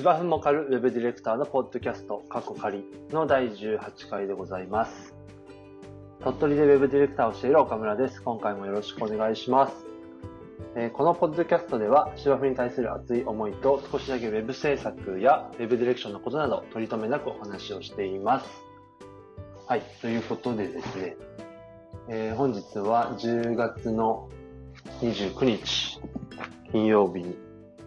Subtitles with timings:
[0.00, 5.14] 芝生も狩るウェブディレクターのポッドキャスト、過去仮の第18回でございます。
[6.20, 8.22] 鳥取でウェブディレクターをしている岡村です。
[8.22, 9.74] 今回もよろしくお願いします。
[10.74, 18.46] えーこのポッドキャストでは芝生に対する熱い思いと少しだけウェブ制作やウェブディレクションのことなど取り留めなくお話をしています。
[19.66, 21.16] はい、ということでですね、
[22.08, 24.30] えー本日は10月の
[25.02, 26.00] 29日、
[26.72, 27.36] 金曜日に、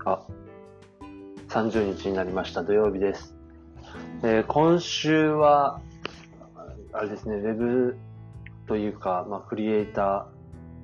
[0.06, 0.22] あ、
[1.54, 3.36] 30日になりました土曜日です。
[4.24, 5.82] えー今週は、
[6.92, 7.96] あれですね、ウェブ
[8.66, 10.26] というか、まあ、クリエイタ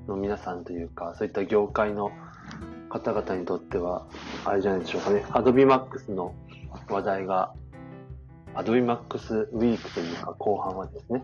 [0.08, 2.12] ーの皆さんというか、そういった業界の
[2.88, 4.06] 方々にとっては、
[4.46, 6.36] あれじゃないでしょうかね、Adobe Max の
[6.88, 7.52] 話題が、
[8.54, 11.24] Adobe Max ウィークというか、後半はですね、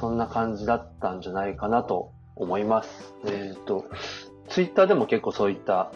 [0.00, 3.14] そんな感じだったんじゃないかなと思います。
[3.26, 3.84] えっ、と、
[4.48, 5.92] ツイッターでも結構そういった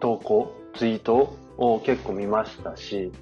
[0.00, 3.12] 投稿、ツイートをを結構見ましたし、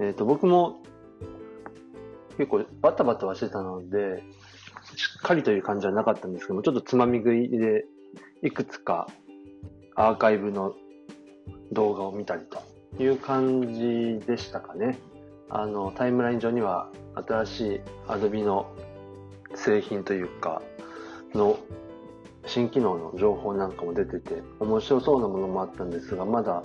[0.00, 0.80] えっ、と、僕も
[2.36, 4.22] 結構バタバタはしてたので、
[4.96, 7.86] しっかりという感じはなかったんですけども、ちょっとつまみ食いで、
[8.42, 9.08] いくつか
[9.94, 10.74] アーカイブの
[11.72, 14.98] 動画を見たりという感じでしたかね。
[15.48, 18.66] あの、タイムライン上には新しい Adobe の
[19.54, 20.62] 製品というか、
[21.34, 21.58] の
[22.46, 26.62] 新機能の情報なんかも出てて、面白そうなものもあったんですが、まだ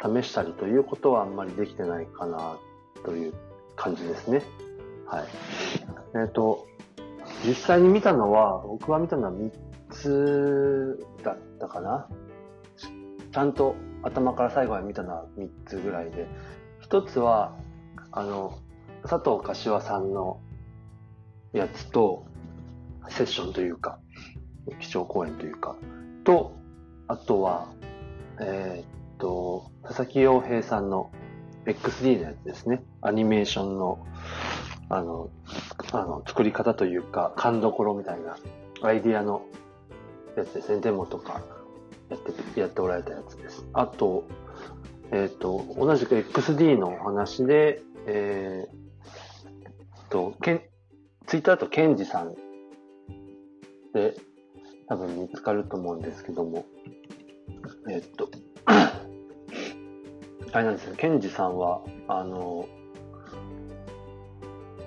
[0.00, 2.58] 試したりということはあんまりできてないかな
[3.04, 3.34] という
[3.76, 4.42] 感じですね。
[5.06, 5.24] はい。
[6.14, 6.66] えっ、と、
[7.44, 9.50] 実際に見たのは、僕は見たのは3
[9.90, 12.08] つだったかな。
[13.32, 16.26] ちゃんと頭から最後まで見たのは3つぐらいで、
[16.88, 17.56] 1つは、
[18.12, 18.58] あの、
[19.02, 20.40] 佐藤柏さんの
[21.52, 22.24] やつと、
[23.08, 23.98] セッションというか、
[24.80, 25.76] 基調講演というか、
[26.24, 26.52] と、
[27.06, 27.72] あとは、
[28.40, 31.10] えーと、佐々木洋平さんの
[31.66, 32.82] XD のやつですね。
[33.02, 34.06] アニメーションの、
[34.88, 35.30] あの、
[35.92, 38.38] あの、作り方というか、勘どころみたいな、
[38.82, 39.42] アイディアの
[40.36, 40.80] やつですね。
[40.80, 41.42] デモとか、
[42.08, 43.66] やって、やっておられたやつです。
[43.74, 44.24] あと、
[45.10, 50.62] えーっと、同じく XD のお話で、えーっと、けん、
[51.26, 52.34] ツイッターとケンジさん
[53.92, 54.14] で
[54.86, 56.64] 多分見つかると思うんですけども、
[57.90, 58.30] えっと、
[60.52, 62.66] あれなんですよ、ケンジさんは、あの、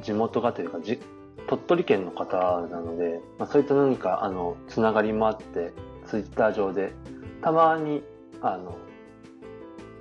[0.02, 1.00] 地元がというか、じ
[1.48, 5.74] 鳥取県の方なので、まあ、そういった何か、あの、つながりもあって、
[6.08, 6.94] ツイッター上で、
[7.42, 8.04] たまに、
[8.42, 8.76] あの、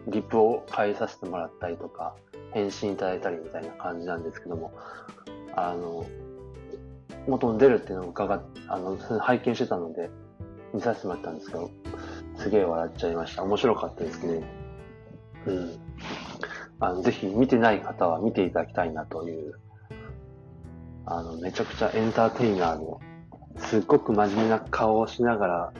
[0.08, 2.14] リプを返させてもらったりとか、
[2.52, 4.72] 返信いただいたりみたいな感じなんですけども、
[5.54, 6.06] あの、
[7.28, 10.10] 元に出るっていうのを伺っ、あの、拝見してたので、
[10.72, 11.70] 見させてもらったんですけど、
[12.36, 13.42] すげえ笑っちゃいました。
[13.42, 14.42] 面白かったですね。
[15.46, 15.78] うん。
[16.80, 19.54] あの、ぜひ見てない方は見ていただきたいなという、
[21.06, 23.00] あの、めちゃくちゃエンターテイナーの、
[23.56, 25.72] すっごく真面目な顔をしながら、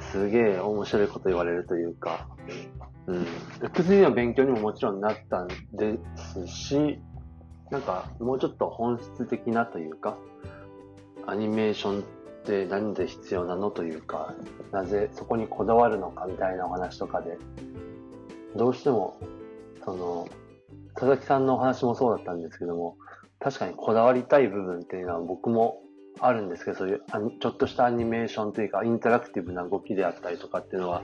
[0.00, 2.28] すげえ面白いこと言われるというか、
[3.06, 3.26] うん。
[3.72, 6.98] 薬の勉強にももちろんなったんですし、
[7.70, 10.16] なんか、もうちょっと本質的なというか、
[11.26, 12.04] アニメーションっ
[12.44, 14.34] て何で必要なのというか、
[14.72, 17.38] なぜそこにこだわるのかみたいなお話とかで、
[18.56, 19.18] どうしても、
[19.84, 20.28] その、
[20.94, 22.96] 佐々木さんのお話もそうだったんですけども、
[23.38, 25.82] 確かにこだわりたい部分っていうのは僕も
[26.18, 27.02] あるんですけど、そういう
[27.40, 31.02] ちょっとしたアニメーションというか、インタラクティブな動きであったりとかっていうのは、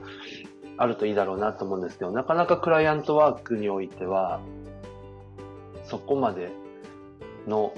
[0.77, 4.39] あるといいだろうなと思うんですけど、なかなかクライアントワークにおいては、
[5.85, 6.51] そこまで
[7.47, 7.73] の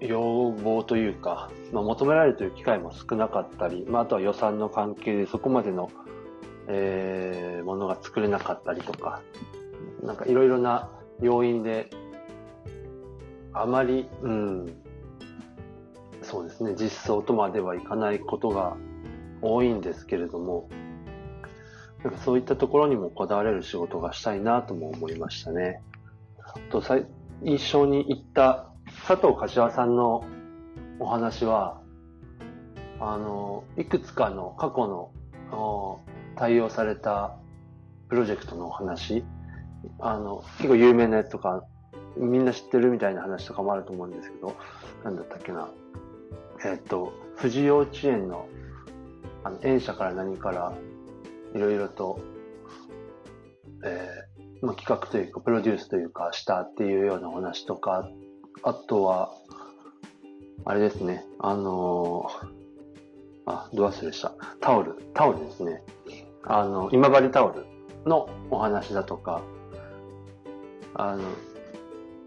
[0.00, 5.90] 要望というか、まあ、求められている機会も少なかったり、まあ、あとは予算の関係でそこまでの、
[6.68, 9.20] えーものが作れなかったりとか、
[10.02, 10.88] なんかいろいろな
[11.20, 11.90] 要因で、
[13.52, 14.74] あまり、うん、
[16.22, 18.76] そうですね、実装とまではいかないことが
[19.42, 20.70] 多いんですけれども、
[22.02, 25.82] なんかそういったところにもこだわれる仕事がしたいなとも思いましたね。
[26.42, 27.04] あと最
[27.42, 28.70] 印象に行った
[29.06, 30.24] 佐藤柏さんの
[30.98, 31.82] お話は、
[32.98, 35.10] あの、いくつかの過去の
[35.52, 36.00] お
[36.38, 37.36] 対応された
[38.08, 39.24] プロジェクトのお話、
[39.98, 41.64] あの、結構有名なやつとか、
[42.16, 44.56] みんな知ってるみたいな話とかもあると思うんですけど、
[45.04, 45.68] なんだったっけな。
[46.64, 48.48] えっと、富士幼稚園の、
[49.44, 50.72] あの、園舎から何から、
[51.54, 52.20] いろいろと、
[53.84, 58.08] えーまあ、企画というか、プロデュースというか、したっていうようなお話とか、
[58.62, 59.32] あとは、
[60.64, 62.58] あれですね、あのー
[63.50, 64.34] あ、ど忘れした。
[64.60, 65.82] タオル、タオルですね。
[66.48, 67.66] あの、今治タオル
[68.06, 69.42] のお話だとか、
[70.94, 71.22] あの、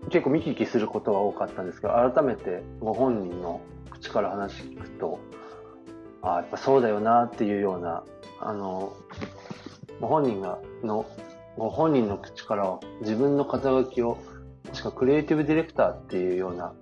[0.09, 5.19] 結構見聞きすることは多かったんですけど、改めてご本人の口から話聞くと、
[6.21, 8.03] ああ、やっぱそうだよなっていうような、
[8.39, 8.93] あの、
[9.99, 11.05] ご本人が、の、
[11.57, 14.19] ご本人の口から自分の肩書きを、
[14.71, 16.73] 確かクリエイティブディレクターっていうような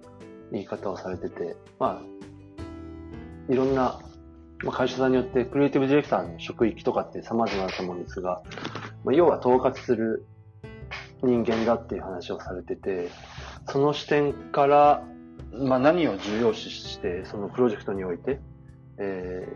[0.52, 4.00] 言い方をされてて、まあ、いろんな
[4.64, 8.42] まあ、会社さんによってクリエイティブディレクターの職域とかって様々だと思うんですが、
[9.04, 10.26] まあ、要は統括する
[11.22, 13.10] 人間だっていう話をされてて、
[13.70, 15.04] その視点から、
[15.54, 18.40] まあ、何を重要視して、そのプロジェクトにおいて、
[18.98, 19.48] え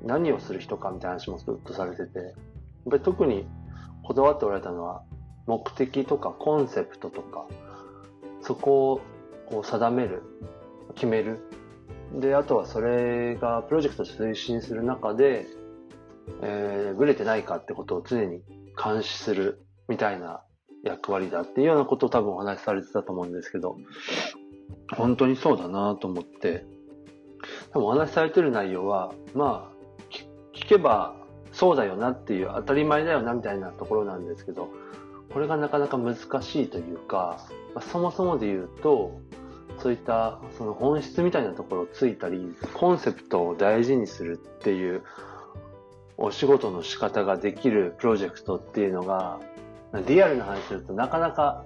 [0.00, 2.34] ー、何をする人かみたいな話もずっとされてて、やっ
[2.90, 3.46] ぱり特に
[4.04, 5.02] こだわっておられたのは、
[5.46, 7.46] 目的とかコンセプトとか、
[8.42, 9.00] そこを
[9.50, 10.22] こう定める、
[10.94, 11.40] 決める
[12.20, 15.46] で、あとはそれがプロジェクト推進する中で、
[16.42, 18.42] えー、ブレてないかってことを常に
[18.82, 20.42] 監視するみたいな
[20.84, 23.76] 役割だっていうようなことを多分お話しされてたと思うんですけど、
[24.96, 26.64] 本当にそうだなと思って、
[27.72, 29.72] 多分お話しされてる内容は、まあ、
[30.54, 31.16] 聞けば
[31.52, 34.68] そうだよなっていう当たり前だよなみたいなところなんですけど、
[35.32, 37.38] これがなかなか難しいというか、
[37.74, 39.18] まあ、そもそもで言うと、
[39.82, 45.02] そういったその本質みたいなところをついたり、コンセプトを大事にするっていう
[46.16, 49.40] お仕事の仕方ができるプロジェクトっていうのが、
[50.06, 51.64] リアルな話するとなかなか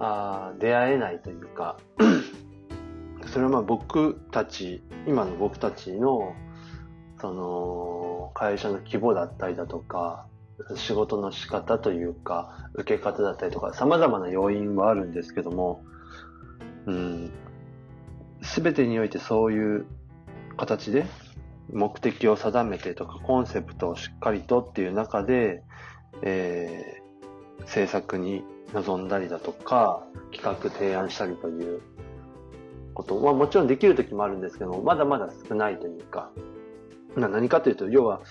[0.00, 1.78] あ出会えないというか、
[3.26, 6.34] それはまあ僕たち、今の僕たちの
[7.20, 10.26] その会社の規模だったりだとか、
[10.74, 15.84] 仕事の仕方というか、受け方だったりとか、様々な要因はあるんですけども、
[16.86, 17.32] うん、
[18.42, 19.86] 全てにおいてそういう
[20.56, 21.06] 形で
[21.72, 25.62] 目的を定めてとかコンセプトをしっかりとっていう中で、
[26.22, 31.80] えー、制作に臨んだりだとか企画提案したりという
[32.92, 33.22] こと。
[33.22, 36.30] はもちろんできる時もあるんですけどまだまだ少ないというか。
[37.16, 38.22] 何かというと要は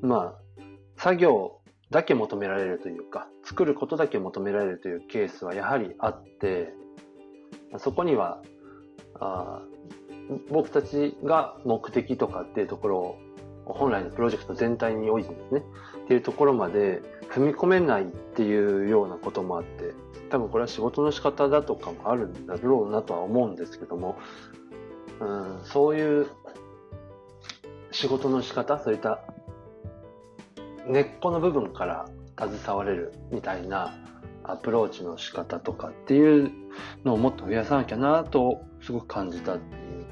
[0.00, 0.62] まあ
[0.96, 1.60] 作業
[1.90, 6.74] だけ求められるというか作ることだけ求められるというケースはやはりあって
[7.78, 8.42] そこには、
[9.20, 9.62] あ
[10.50, 13.18] 僕たちが目的とかっていうところを
[13.64, 15.62] 本来のプロジェクト全体においてですね、
[16.04, 19.94] っていうところまで踏み込めないっていうようなこともあって、
[20.30, 24.16] 多分これは仕事の仕方だとかもあるんだろうなとは思うんですけども、
[25.20, 26.26] うん、そういう
[27.90, 29.20] 仕事の仕方、そういった
[30.86, 32.06] 根っこの部分から
[32.38, 33.94] 携われるみたいな
[34.44, 36.50] アプローチの仕方とかっていう
[37.04, 40.06] のをもっと増やさなきゃなとすごく感じたっていう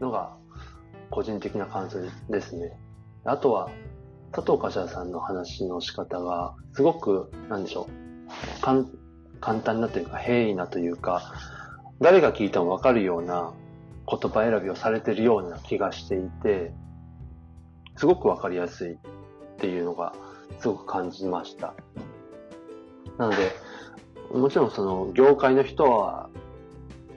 [0.00, 0.36] のが
[1.10, 1.98] 個人的な感想
[2.30, 2.78] ですね。
[3.24, 3.70] あとは
[4.32, 8.08] 佐藤柏さんの話の仕方がすごくなんでしょう
[9.40, 11.32] 簡単なというか平易なというか
[12.00, 13.52] 誰が聞いてもわかるような
[14.06, 16.72] 言葉選びをされてるような気がしていて
[17.96, 18.96] すごくわかりやすいっ
[19.58, 20.14] ていうのが
[20.60, 21.74] すごく感じました。
[23.18, 23.52] なので、
[24.32, 26.30] もちろんその業界の人は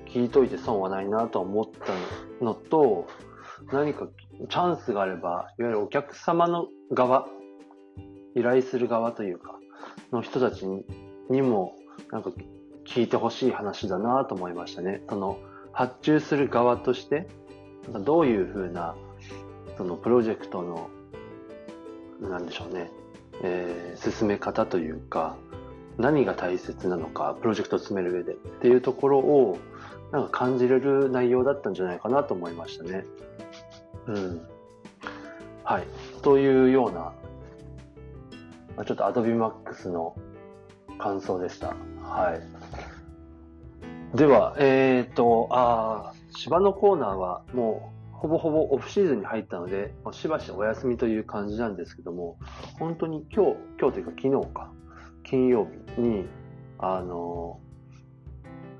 [0.08, 3.08] 聞いといて損はないなと思ったのと、
[3.72, 4.08] 何か
[4.50, 7.28] チャンスがあれば、いわゆるお客様の側、
[8.36, 9.60] 依頼する側というか、
[10.12, 10.66] の人たち
[11.30, 11.76] にも、
[12.12, 12.32] なんか
[12.86, 15.02] 聞いてほしい話だなと思いましたね。
[15.10, 15.38] その、
[15.72, 17.28] 発注する側として、
[18.04, 18.96] どういうふうな、
[19.78, 20.90] そのプロジェクトの、
[22.22, 22.92] なんでしょうね、
[23.44, 25.38] えー、進め方というか、
[25.98, 29.58] 何が大切なのか、プロジェクトを進める上でっていうところを、
[30.12, 33.06] なんか感じれる内容だったんじゃないかなと思いましたね。
[34.08, 34.42] うん。
[35.64, 35.84] はい。
[36.22, 37.14] というような、
[38.86, 40.16] ちょっと Adobe Max の
[40.98, 41.76] 感想でした。
[42.02, 42.38] は
[44.14, 44.18] い。
[44.18, 52.38] では、えっ、ー、と、あ芝のコーナーはもうほぼほぼオフシーズンに入ったので、しばしお休みという感じなんですけども、
[52.78, 54.72] 本当に今日、今日というか昨日か、
[55.24, 56.26] 金曜日に、
[56.80, 57.60] あの、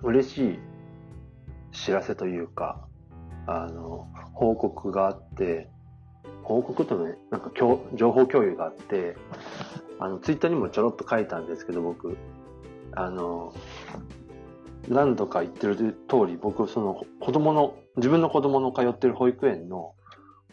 [0.04, 0.60] 嬉しい
[1.72, 2.88] 知らせというか、
[3.48, 5.70] あの、報告があって、
[6.44, 9.16] 報告とね、なんか情報共有があって、
[10.00, 12.18] あの、ツイッターにもちょろっと書いたんですけど、僕、
[12.94, 13.54] あの、
[14.90, 19.94] 何度か言ってる通り、僕、その子供の、自分の子供の通ってる保育園の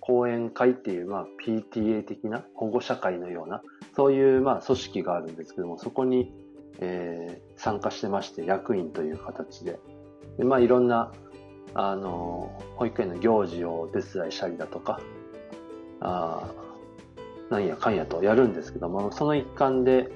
[0.01, 3.63] 講演会っていう、まあ、PTA 的な保護者会のような、
[3.99, 6.33] そういうまあ組織があるんですけども、そこに、
[6.79, 9.81] えー、参加してまして、役員という形で。
[10.39, 11.11] でまあ、いろんな、
[11.75, 15.01] あの、保育園の行事をお手伝いしたりだとか、
[15.99, 16.49] あ
[17.51, 20.13] なんやかんやとやるんですけども、その一環で、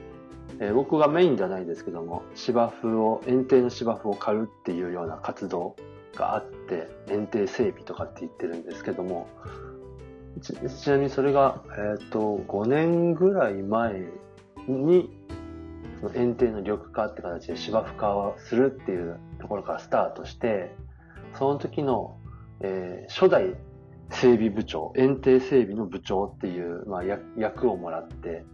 [0.60, 5.74] えー、僕がメインではないですけども、芝生を、園庭の芝生を刈るっていうような活動
[6.14, 9.26] があって、園庭整備とかって言ってるんですけども、
[10.40, 14.06] ちちなみにそれが、え、ー、と、5年ぐらい前
[14.66, 15.10] に、
[16.00, 20.74] その園庭の緑化って形で芝生化をするっていうところからスタートして、
[21.34, 22.16] その時の、
[22.60, 23.54] えー、初代
[24.10, 27.02] 整備部長、園庭整備の部長っていう、まあ、
[27.36, 28.44] 役をもらって、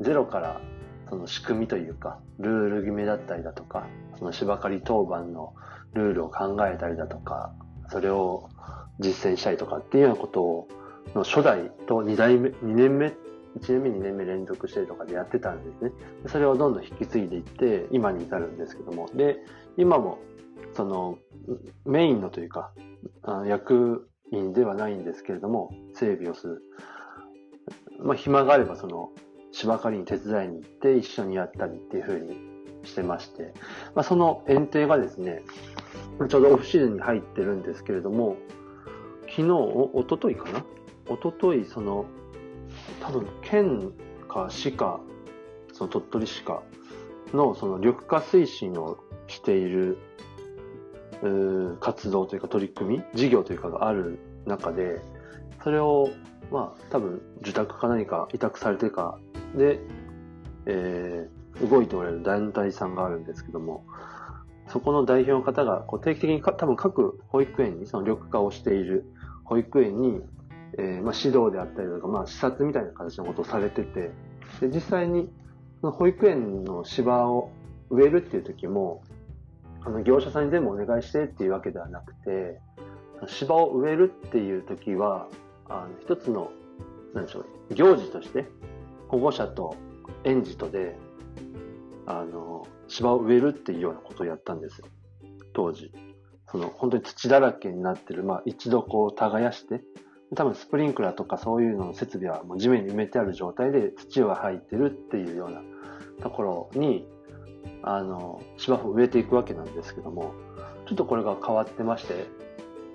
[0.00, 0.60] ゼロから
[1.08, 3.86] その仕組みというか、ルール決めだったりだとか、
[4.18, 5.54] その芝刈り当番の
[5.94, 7.52] ルールを考えたりだとか、
[7.90, 8.48] それを
[9.00, 10.68] 実践したりとかっていうようなことを、
[11.14, 13.06] の初代と2代目、2年目、
[13.58, 15.92] 1年目、2年目連続してとかでやってたんですね。
[16.26, 19.08] それをどんどん引き継いでいって、今に至るんですけども。
[19.14, 19.38] で、
[19.76, 20.18] 今も、
[20.72, 21.18] その、
[21.84, 22.72] メインのというか、
[23.46, 26.62] 役員ではないんですけれども、整備をする。
[27.98, 29.10] まあ、暇があれば、その、
[29.52, 32.36] 芝刈りに手伝いに行って一緒にやったりっていう風に
[32.84, 33.52] してまして、
[33.94, 35.42] まあ、その園庭がですね、
[36.28, 38.36] ちょうどオフシーズンに入ってるんですけれども、
[39.28, 40.64] 昨日、おとといかな
[41.10, 42.06] おととい、その、
[43.00, 43.92] 多分、県
[44.28, 45.00] か市か、
[45.72, 46.62] その鳥取市か
[47.34, 49.98] の、その緑化推進をしている、
[51.80, 55.00] 活動というか取り組み、事業というかがある中で、
[55.64, 56.08] それを、
[56.50, 59.18] まあ、多分、受託か何か委託されてか
[59.56, 59.80] で、
[60.66, 63.84] えー、動いておられる団体さんがあるんですけども、
[64.68, 69.04] そこの代表の方がこう定期的に多分各保育園にその緑化をしている
[69.44, 70.22] 保育園に、
[70.80, 74.10] えー、まあ、指導であったりとか、まあ、視察みたいな形のことをされてて、
[74.60, 75.30] で実際に
[75.82, 77.50] 保育園の芝を
[77.90, 79.02] 植えるっていう時も、
[79.82, 82.60] あの業者さんに全部お願いしてっていうわけではなくて、
[83.26, 85.28] 芝を植えるっていう時は、
[85.68, 86.50] あの一つの、
[87.14, 88.46] なんでしょう、行事として
[89.08, 89.76] 保護者と
[90.24, 90.96] 園児とで、
[92.06, 94.86] あの、芝を植えるっていうようなことをやったんですよ。
[95.52, 95.92] 当時。
[96.46, 99.82] その、本当に土だらけになってる、まあ一度こう耕して、
[100.34, 105.62] 多分スプリンクラーとかそういうのの設備はもう地面に埋めてある状態で土が入ってるっていうような
[106.22, 107.06] ところに、
[107.82, 110.34] あの、芝生を植えていくわけなんですけども、
[110.86, 112.26] ちょっとこれが変わってまして、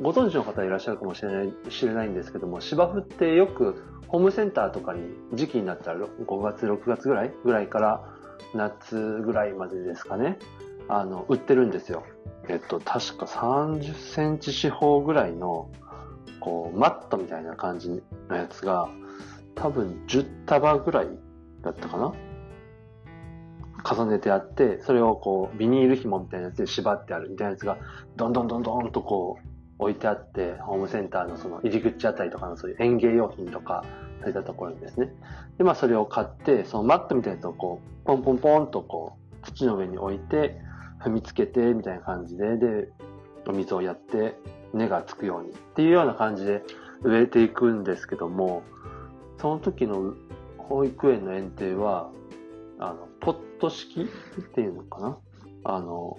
[0.02, 5.02] ご存知の方いらっしゃるかもしれない、知れないんですけども、芝生ってよくホームセンターとかに
[5.34, 8.04] 時期になったら5月、6月ぐらいぐらいから
[8.54, 10.38] 夏ぐらいまでですかね。
[10.88, 12.04] あの、売ってるんですよ。
[12.48, 15.70] えっと、確か30センチ四方ぐらいの、
[16.46, 17.90] こう、マットみたいな感じ
[18.30, 18.88] のやつが、
[19.56, 21.08] 多分10束ぐらい
[21.62, 22.14] だったかな？
[23.88, 27.78] 重ねてあって、それをこう、ビニール紐みたいなやつで縛ってあるみたいなやつが、
[28.16, 29.48] どんどんどんどんとこう、
[29.80, 33.84] 置いてあって、ホームセンターのその入り口あたりとかのそういう園芸用品とか、
[34.22, 35.12] そういったところにですね。
[35.58, 40.62] で、まあそれを買って、そのマットみたいなやつをこう、ポンポンポンとこう、土の上に置いて、
[41.04, 42.90] 踏みつけて、みたいな感じで、で、
[43.48, 44.38] お水をやって、
[44.76, 46.64] 根がつくようにっていうような感じで
[47.02, 48.64] 植えていくんですけども、
[49.40, 50.14] その時の
[50.58, 52.12] 保育園の園庭は、
[52.80, 55.18] あの、ポット式っていうのかな？
[55.64, 56.18] あの、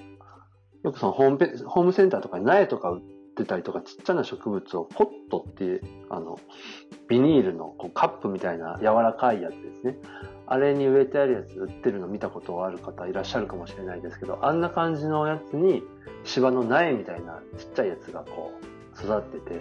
[0.82, 3.02] よくそのホームペホームセンターとかに苗とか売っ
[3.36, 6.38] てたりとか、ちっちゃな植物をポットっていう、あの、
[7.08, 9.98] ビニールのこうカップみたいな柔らかいやつですね。
[10.46, 15.82] あれに植えてあるやつ売ってるの見たことある方いらっしゃるかもしれないですけど、あんな感じのやつに
[16.24, 19.60] 芝の苗みたいなちっちゃいやつがこう育ってて、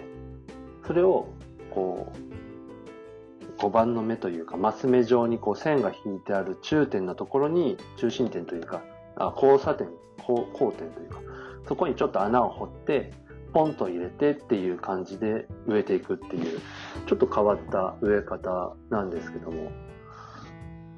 [0.86, 1.28] それを
[1.70, 8.82] こう、5番の目というか、マス目状にこう線が引いてある中点のところに、中心点というか、
[9.16, 9.88] あ交差点、
[10.18, 11.20] 交交点というか、
[11.66, 13.12] そこにちょっと穴を掘って、
[13.52, 16.60] ポンと入れてっていう感じで植えていくっていう、
[17.06, 19.70] ちょっと変わった植え方なんですけども、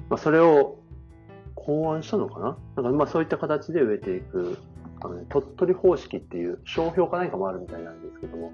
[0.09, 0.79] まあ、それを
[1.55, 2.83] 考案したのかな？
[2.83, 4.59] なんかまあそういった形で植えていく、
[5.01, 8.53] あのね、鳥取方式っていう商標か何かもあるみたいなんですけども、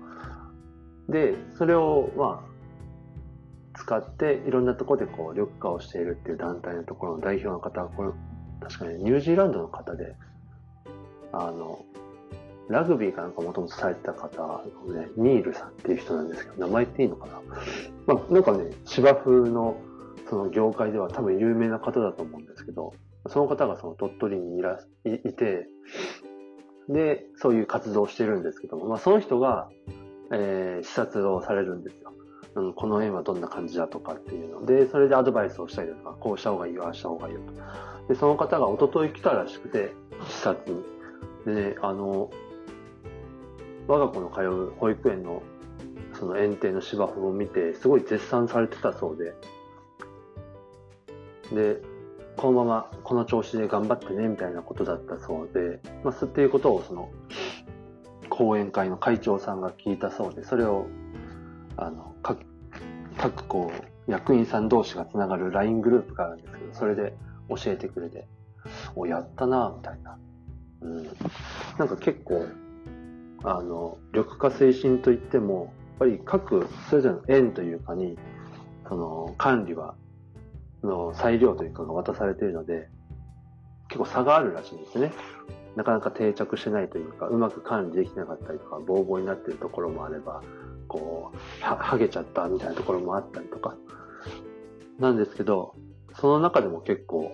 [1.08, 8.10] で、それをまあ、使っていろんなところでこう緑化をしているっていう団体のところの代表の方は、これ、
[8.60, 10.16] 確かにニュージーランドの方で、
[11.32, 11.84] あの、
[12.68, 17.40] ラグビーかなんかもともとされてた方のね、ニールさんっていう人なんですけど、名前っていいのかな？
[18.06, 19.76] まあ、なんかね、芝生の
[20.28, 22.92] その業界では多分有名な方だと思うんですけど、
[23.28, 25.66] その方がその鳥取にいらいいて、
[26.88, 29.68] で、そういう活動をしてるんですけども、まあその人が、
[30.32, 32.12] えー、視察をされるんですよ。
[32.56, 38.12] うん、この園はどんな感じだとかっていうので、それでアドバイスをしたりとか、こうした方がいいよ、ああした方がいいよと。
[38.12, 39.92] で、その方が一昨日来たらしくて、
[40.28, 40.82] 視察に。
[41.46, 42.30] でね、あの、
[43.88, 45.42] 我が子の通う保育園の
[46.14, 49.34] その園庭の芝生を見て、すごい絶賛されてたそうで、
[51.52, 51.80] で、
[52.36, 57.10] このままこの調子で頑張ってねみたいなことだったそうで、まあ、っていうことをその
[58.28, 60.86] 講演会の会長さんが聞いたそうで、それを
[61.76, 62.40] あの各
[63.16, 67.14] 各こう役員さん同士がつながる LINE グループがあるんですけど、それで
[67.48, 68.26] 教えてくれて、
[68.94, 70.18] お、やったなみたいな。
[70.82, 71.04] うん。
[71.78, 72.46] なんか結構、
[73.44, 78.18] あの、緑化推進といっても、やっぱり各それぞれの園というかに、
[78.88, 79.94] その管理は
[80.84, 82.88] の裁量というかが渡されているので、
[83.88, 85.12] 結構差があるらしいんですね。
[85.76, 90.42] なかなか定着してないというか、うまく管理できなかったりとか、ボーボーになっているところもあれば、
[90.88, 93.76] こう、は、げちゃったみたいなところもあったりとか、
[94.98, 95.74] なんですけど、
[96.20, 97.32] その中でも結構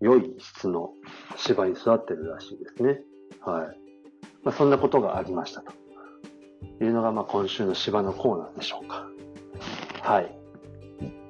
[0.00, 0.90] 良い質の
[1.36, 3.00] 芝に育ってるらしいですね。
[3.40, 3.78] はい。
[4.42, 5.72] まあ、そんなことがありましたと
[6.84, 9.06] いうのが、まあ、今週の芝のコーナーでしょうか。
[10.00, 10.43] はい。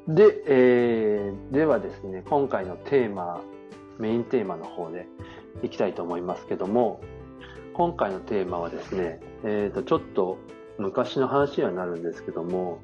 [0.09, 3.41] で、えー、ではですね、今回のテーマ、
[3.99, 5.07] メインテーマの方で
[5.63, 7.01] いきたいと思いますけども、
[7.73, 10.39] 今回のテーマはですね、え、ー、と、ちょっと
[10.79, 12.83] 昔の話にはなるんですけども、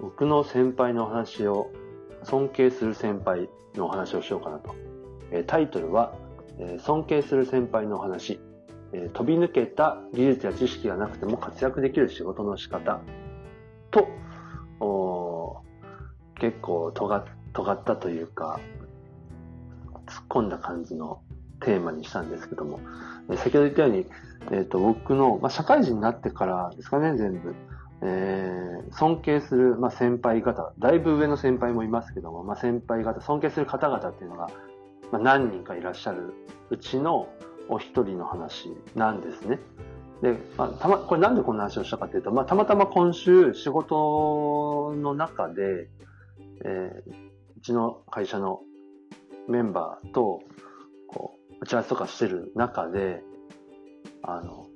[0.00, 1.70] 僕の先輩の話を、
[2.22, 4.74] 尊敬する先輩のお話をしようかなと。
[5.32, 6.14] えー、タイトルは、
[6.58, 8.40] えー、尊敬する先輩のお話、
[8.92, 13.00] え飛び抜けた技術や知識がなくても活躍できる仕事の仕方
[13.90, 14.08] と、
[16.38, 18.60] 結構尖尖ったというか、
[20.06, 21.20] 突っ込んだ感じの
[21.60, 22.80] テーマにしたんですけども、
[23.30, 24.06] え先ほど言ったように、
[24.50, 27.54] えっ、ー、と、僕の、まあ、社会人になってからですかね、全部。
[28.00, 34.50] えー、尊敬する、まあ、先輩方、だいぶ上の先輩もいますけども、まあ、先輩方、尊敬する方々っていうのが、
[35.10, 36.32] まあ、何人かいらっしゃる
[36.70, 37.28] うちの
[37.68, 39.58] お一人の話なんですね。
[40.22, 45.88] で、まあ、たま、これなんでこんな話をしたかというと、まあ、たまたま今週仕事の中で、
[46.64, 47.10] えー、
[47.56, 48.60] うちの会社の
[49.48, 50.42] メンバーと、
[51.08, 53.22] こう、打ち合わせとかしてる中で、
[54.22, 54.66] あの、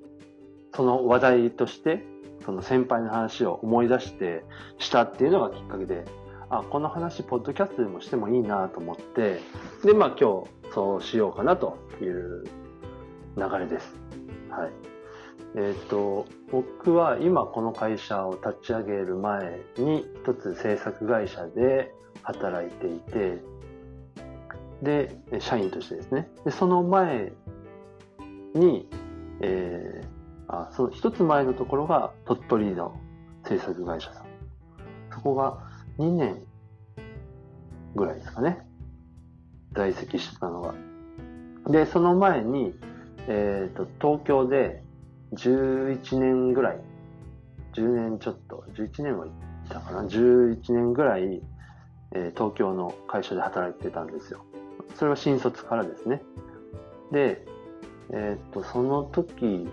[0.75, 2.05] その話題として、
[2.45, 4.45] その先輩の話を思い出して
[4.79, 6.05] したっていうのがきっかけで、
[6.51, 9.41] あ、この話、ポッドキャストでもしてもいいなと思って、
[9.85, 12.45] で、まあ今日、そうしようかなという
[13.37, 13.95] 流れです。
[14.51, 14.92] はい。
[15.55, 23.43] えっ、ー、と、僕は今この会社を立ち上げる前に一つ制作会社で働いていて、
[24.83, 26.29] で、社員としてですね。
[26.45, 27.33] で、その前
[28.55, 28.89] に、
[29.41, 32.99] えー、あ、その一つ前のところが鳥取の
[33.47, 34.27] 制作会社さん。
[35.13, 35.59] そこが
[35.99, 36.43] 2年
[37.95, 38.67] ぐらいですかね。
[39.75, 40.75] 在籍してたのが。
[41.69, 42.75] で、その前に、
[43.29, 44.83] えっ、ー、と、東京で
[45.35, 46.81] 11年ぐらい、
[47.75, 49.33] 10年ちょっと、11年はいっ
[49.69, 51.43] たかな、11年ぐらい、
[52.13, 54.45] えー、東京の会社で働いてたんですよ。
[54.95, 56.23] それは新卒からですね。
[57.11, 57.45] で、
[58.13, 59.69] えー、っと、その時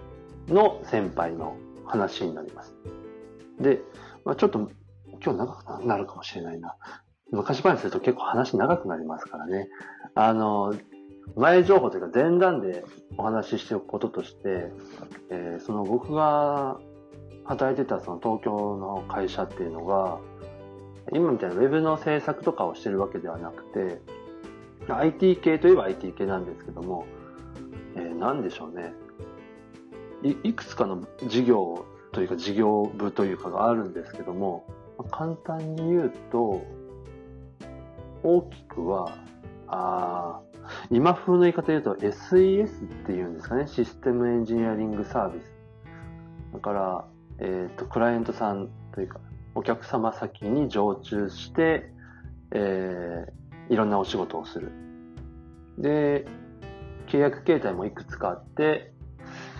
[0.47, 2.73] の先輩の話になります。
[3.59, 3.81] で、
[4.23, 4.71] まあ、ちょっと
[5.21, 6.77] 今日長くなるかもしれないな。
[7.31, 9.67] 昔話すると結構話長くなりますからね。
[10.15, 10.73] あの、
[11.35, 12.83] 前情報というか前段で
[13.17, 14.71] お話ししておくこととして、
[15.29, 16.79] えー、その僕が
[17.45, 20.19] 働いてたその東京の会社っていうのが、
[21.11, 24.01] 今みたいなウェブの制作とかをしてるわけではなくて、
[24.87, 27.05] IT 系といえば IT 系なんですけども、
[27.95, 28.93] えー、何でしょうね
[30.23, 30.49] い。
[30.49, 34.65] いくつかの事業というか事業部というかがあるんですけども、
[35.11, 36.61] 簡単に言うと、
[38.23, 39.17] 大きくは、
[39.67, 40.41] あ
[40.91, 42.69] 今風の言い方で言うと SES っ
[43.05, 43.67] ていうんですかね。
[43.67, 45.51] システムエンジニアリングサービス。
[46.53, 47.05] だから、
[47.39, 49.19] えっ、ー、と、クライアントさんというか、
[49.55, 51.91] お客様先に常駐して、
[52.51, 54.71] えー、いろんなお仕事をする。
[55.77, 56.25] で、
[57.07, 58.93] 契約形態もいくつかあって、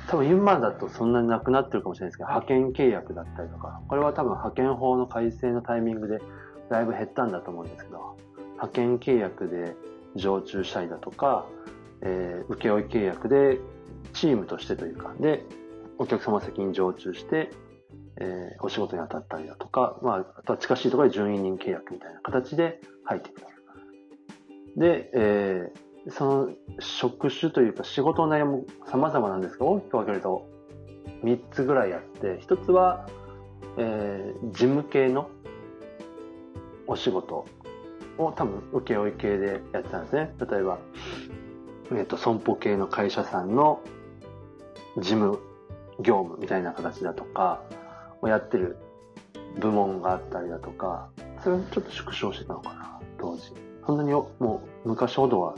[0.08, 6.19] 多分今だとそんなになくなってるかもしれないですけど、派遣契約だったりとか、これは多分派遣法の改正のタイミングで
[6.69, 8.17] だいぶ減ったんだと思うんですけど、
[8.54, 9.76] 派遣契約で
[10.15, 11.48] 常駐したりだとか、
[12.02, 13.60] えー、請負契約で
[14.13, 15.43] チームとしてというか、で、
[15.98, 17.52] お客様責任常駐して、
[18.22, 23.50] えー、お仕事に当たったりだとか、まあ、あとは近しいところで準委任契約みたいな形で入ってくと。
[24.78, 30.48] で、えー、その職種というか仕事の内容も様々なんですが、大きく分けると
[31.24, 33.08] 3つぐらいあって、1つは、
[33.78, 35.30] えー、事務系の
[36.88, 37.45] お仕事
[38.19, 40.36] を多分請負系でやってたんですね。
[40.39, 40.77] 例えば、
[41.91, 43.82] えっ、と、損保系の会社さんの
[44.97, 45.39] 事務
[45.99, 47.62] 業務みたいな形だとか、
[48.21, 48.77] をやってる
[49.60, 51.10] 部門があったりだとか、
[51.43, 53.53] それをちょっと縮小してたのかな、当時。
[53.86, 55.55] そんなにもう昔ほどは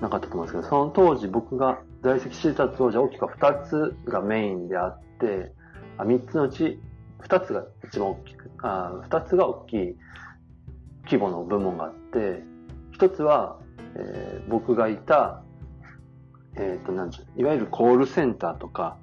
[0.00, 5.52] なかったと思うんですけど、その当時僕が在籍してた当時は大きく2つがメインであって、
[5.98, 6.80] あ3つのうち
[7.22, 9.96] 2つが一番大きく、あ2つが大きい
[11.04, 12.42] 規模の部門があって、
[12.98, 13.58] 1つは、
[13.96, 15.42] えー、僕がいた、
[16.56, 18.96] えっ、ー、と、なんいわゆるコールセンターとか、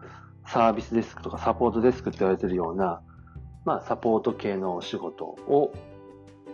[0.48, 3.02] サービスデスクとかサポートデスクって言われてるような、
[3.66, 5.74] まあ、サポート系のお仕事を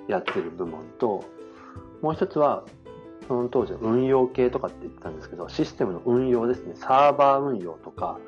[0.07, 1.23] やってる部門と、
[2.01, 2.65] もう一つは、
[3.27, 6.73] その当時は運用系とかって言ってたんですけど、システムの運用ですね。
[6.75, 8.19] サーバー運用とか、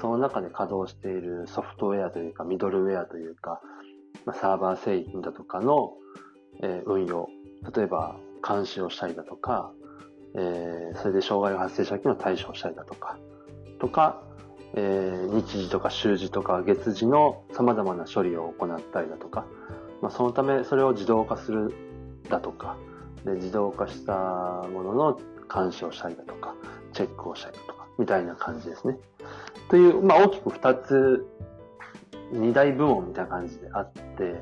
[0.00, 3.60] その中で稼働しているソフトウェアというか、ミドルウェアというか、
[4.24, 5.92] ま、サーバー製品だとかの、
[6.62, 7.28] えー、運用。
[7.74, 9.72] 例えば、監視をしたりだとか、
[10.34, 13.18] えー、それで障害が発生した時の対処をしたりだとか、
[13.78, 14.22] とか、
[14.74, 19.46] えー、日時とか週時とか月時の様々な処理を行ったりだとか、
[20.00, 21.74] まあ、そのためそれを自動化する
[22.28, 22.76] だとか、
[23.24, 24.14] で自動化した
[24.72, 25.20] ものの
[25.52, 26.54] 監視をしたりだとか、
[26.92, 28.96] チェックをしたりだとか、みたいな感じですね。
[29.68, 31.26] という、まあ大きく二つ、
[32.32, 34.40] 二大部門みたいな感じであって、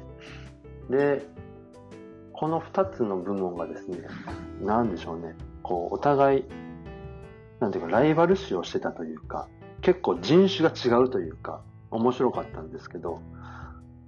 [0.91, 1.27] で、
[2.38, 3.98] この二つの部門がですね、
[4.62, 6.44] なんでしょうね、こう、お互い、
[7.59, 9.48] なんていうか、ライバル視をしてたというか、
[9.81, 13.20] 結構人種が違うというか、面白かったんですけど、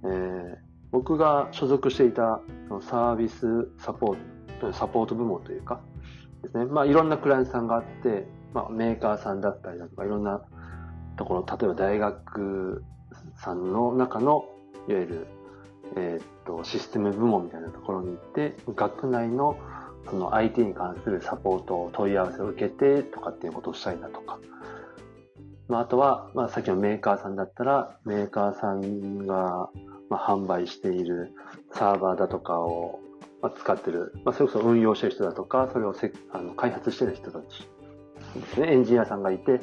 [0.05, 0.57] えー、
[0.91, 2.39] 僕が所属していた
[2.69, 4.17] そのサービスサポー
[4.61, 5.81] ト、サポート部門というか、
[6.41, 6.65] ですね。
[6.65, 10.41] まあいろんなクライアントさんがあって、まあメーカーさんだったりだとか、いろんな
[11.17, 12.83] ところ、例えば大学
[13.35, 14.45] さんの中の、
[14.87, 15.27] いわゆる、
[15.95, 19.57] えー、っと、システム部門みたいなところに行って、学内の
[20.09, 24.39] その IT に関するサポート、問い合わせを受けてとかっていうことをしたいなとか、
[25.67, 29.69] まあ、あとは、まあ、さっきのメーカーさんだったら、メーカーさんが、
[30.09, 31.33] まあ、販売している
[31.71, 32.99] サーバーだとかを、
[33.41, 37.69] まあ、使ってる、まあ、それこそ運用してる人だとか、それをせあの開発してる人たち。
[38.35, 39.61] ですね、エンジニアさんがいて、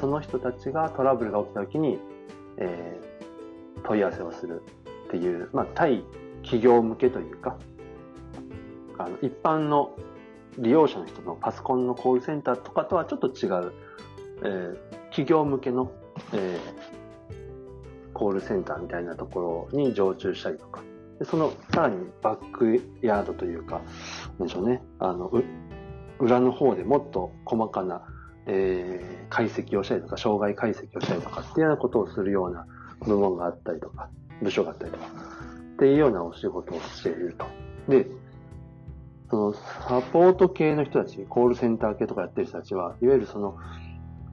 [0.00, 1.98] その人たちがトラブルが起きた時に、
[2.58, 4.62] えー、問い合わせをする。
[5.06, 6.04] っていう、まあ、対
[6.42, 7.56] 企業向けというか、
[8.98, 9.90] あの一般の
[10.58, 13.72] 利用者の人のパソコンのコールセンターとかとはちょっと違う、
[14.42, 14.76] えー、
[15.10, 15.92] 企業向けの、
[16.32, 20.82] えー、コールセンターみたいなところに常駐したりとか、
[21.18, 23.82] でそのさらにバックヤードというか、
[24.38, 25.30] なんでしょうね、あの、
[26.18, 28.02] 裏の方でもっと細かな、
[28.46, 32.66] えー、解析をしたりとか、障害解析をしたりとかっていうようなことをするような
[33.00, 34.08] 部門があったりとか、
[34.42, 37.46] 部署があったりとか、っていうようなお仕事をしていると。
[37.88, 38.06] で、
[39.30, 43.56] そのサポート系の人たち、コールセンター系とかやってる人たちは、いわゆるその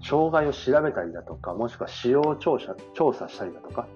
[0.02, 3.88] 障害を調べたりだとか、もしくは使用調査調査したりだとか、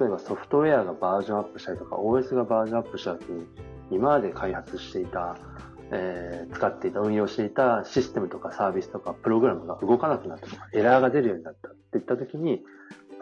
[0.00, 3.46] 例えばソフトウェアがバージョンアップしたりとか、OS がバージョンアップした時に、
[3.90, 5.36] 今まで開発していた、
[5.90, 12.62] えー、使っていた、運用していたシステムとかサービスとかプログラムが動かなくなったとか、エラーが出るようになったっていった時に、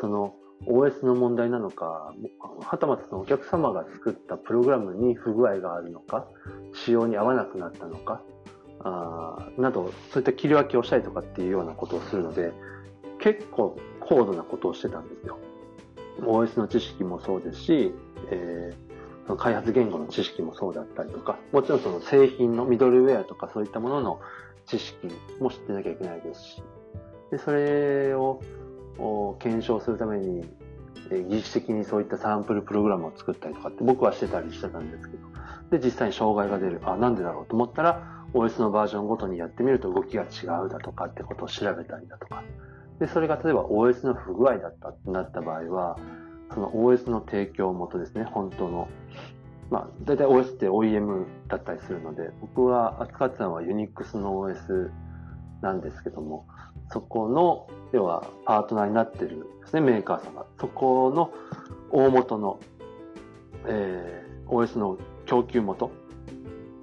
[0.01, 0.35] その
[0.67, 2.13] OS の問題なのか、
[2.61, 6.27] はたまたそのお客様が作ったプログラムに不具合があるのか、
[6.75, 8.23] 仕様に合わなくなったのか、
[8.81, 12.53] あなど、そういった切り分けをしたりとかっていうようなことをするので、
[13.19, 15.39] 結構高度なことをしてたんですよ。
[16.21, 17.95] OS の知識もそうですし、
[18.31, 24.21] えー、その開発言語の知識もそうだったりとか、もちろんその製品のミドルウェアとかそういったものの
[24.67, 25.09] 知識
[25.41, 26.63] も知ってなきゃいけないですし、
[27.31, 28.41] でそれを
[29.01, 30.49] を検証するために、
[31.11, 35.31] えー、技術的にそういったサンプルプログラムを作ったりとかって僕はしてたりしてたんですけど、
[35.71, 36.81] で、実際に障害が出る。
[36.85, 42.43] あ、なんでだろうと思ったら、OS のバージョンごとにやってみると動きが違うだとかってことを調べたりだとか。
[42.99, 45.99] で、それが例えば OS の不具合だったってなった場合は、
[46.53, 48.89] その OS の提供元ですね、本当の。
[49.71, 54.91] まあ、大体 OS って OEM だったりするので、僕は扱ってたのは Unix の OS
[55.63, 56.47] なんですけども、
[56.93, 60.47] そこの、要はパートナーになってるんですね、メーカーさんが。
[60.61, 61.33] そこの
[61.91, 62.61] 大元の、
[63.67, 65.91] えー、OS の供給元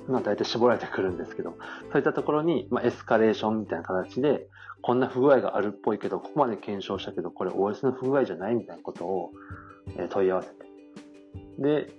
[0.07, 1.57] まあ大体絞られてくるんですけど、
[1.91, 4.47] そういったところに、まあ、エスカレーションみたいな形で、
[4.81, 9.31] こんな不具合があるっぽいけど、ここまで検証したけど、これ OS の不具合じゃないみたいなことを、
[9.97, 10.55] え問い合わせて。
[11.59, 11.89] で、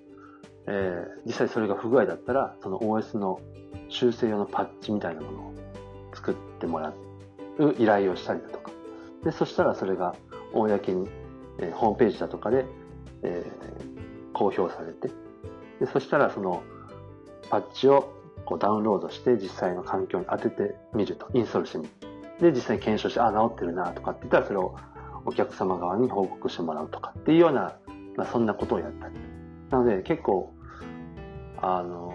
[0.66, 3.40] えー、実際それが不具合だったら、その OS の
[3.88, 5.54] 修正用のパッチみたいなものを
[6.14, 6.94] 作ってもらう
[7.78, 8.70] 依頼をしたりだとか。
[9.24, 10.14] で、そしたらそれが
[10.52, 11.08] 公に、
[11.58, 12.64] えー、ホームページだとかで、
[13.22, 15.08] えー、公表されて、
[15.80, 16.62] で、そしたらその
[17.50, 21.90] パッチをこうダウンロードして実際の環境に当ててみると、インストールしてみる。
[22.40, 24.76] で、実際に検証して、あ、治ってるなとかって言ったら、それを
[25.24, 27.76] お客様側に報告してもらうとかっていうような、
[28.16, 29.14] まあ、そんなことをやったり。
[29.70, 30.54] なので、結構、
[31.60, 32.14] あの、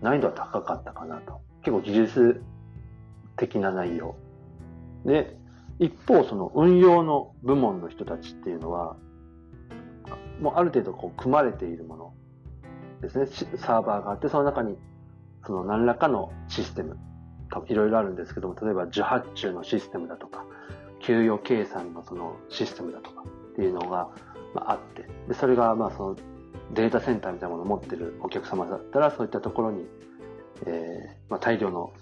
[0.00, 1.40] 難易度は高かったかなと。
[1.62, 2.42] 結構技術
[3.36, 4.16] 的な内容。
[5.04, 5.36] で、
[5.78, 8.96] 一方その運用の部門の人たちっていうのは、
[10.40, 12.12] もうある程度こう組まれているもの
[13.00, 13.26] ですね。
[13.56, 14.76] サーバーがあって、その中に
[15.46, 16.98] その何らかのシステム、
[17.68, 20.44] いろいろあるんですけども、例えば受発注のシステムだとか、
[21.00, 24.10] 給与計算のそのシステムだとかっていうのが、
[24.56, 26.16] あ、って、で、それがまあその
[26.74, 29.86] データセンターみたいなものを持ってるお客様だったら、そういったところに、
[30.66, 31.92] えー、まあ、大量の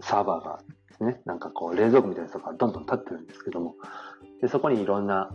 [0.00, 0.60] サーバーが
[1.00, 3.74] ですね、なんかこう冷蔵庫みたいなやつがどんどん立ってるんですけども、
[4.40, 5.30] でそこにいろんな、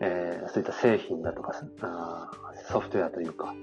[0.00, 2.30] えー、そういった製品だとかあ、
[2.70, 3.54] ソフトウェアというか、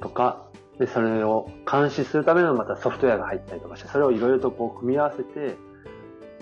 [0.00, 0.46] とか、
[0.78, 5.56] で、それを監視するためのまたソフトウェアが入ったりとかして、それをいろいろとこう組み合わせて、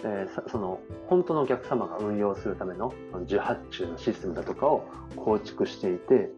[0.05, 2.93] えー、その本当のお客様が運用するための
[3.25, 4.85] 受発注のシステムだとかを
[5.17, 6.31] 構築していて、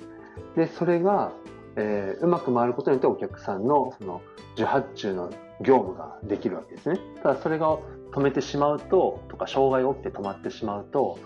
[0.57, 1.33] で、それが、
[1.77, 4.23] えー、うまく回ることによってお客さんのその
[4.55, 6.99] 受発注の業務ができるわけですね。
[7.23, 7.79] ただそれが
[8.15, 11.19] 止めてしまうと、とか障害が起きて止まってしまうと、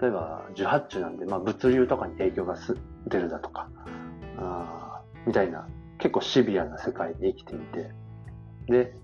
[0.00, 2.56] 例えば受発注なんで、まあ、物流とかに影響が
[3.06, 3.68] 出るだとか、
[4.38, 7.90] あみたいな結構シビアな世界で生きていて、
[8.66, 8.94] で、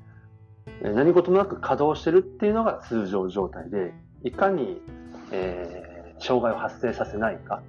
[0.83, 4.83] 何事もなく稼働してるっていうのが通常状態で、いかに、
[5.31, 7.63] えー、障害を発生させないか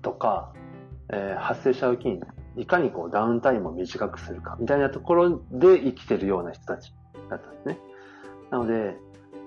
[0.00, 0.54] とか、
[1.12, 2.20] えー、発生した時に
[2.56, 6.94] いかにこうダウンタイムを短くするかみたいなところで生きてるような人たち
[7.30, 7.78] だったんですね。
[8.52, 8.96] なので、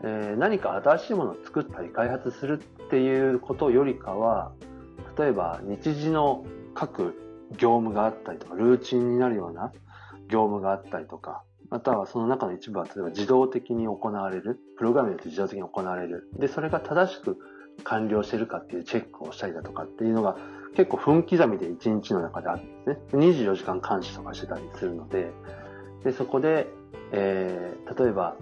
[0.03, 4.51] えー、何か新しいものを作ったり開発するっていうことよりかは、
[5.17, 7.13] 例えば日時の各
[7.51, 9.71] 業務があったりとか、ルーチンになるような
[10.27, 16.27] 業務があったりとか、またはその中の一部は例えば自動的に行われる、プログラムによって自動的に行われる。
[16.39, 17.37] で、それが正しく
[17.83, 20.35] 完了してるかっていうチェックをしたりだとかっていうのが
[20.75, 23.25] 結構分刻みで1日の中であるんですね。
[23.31, 25.31] 24時間監視とかしてたりするので、
[26.03, 26.67] で、そこで、
[27.11, 28.35] えー、例えば、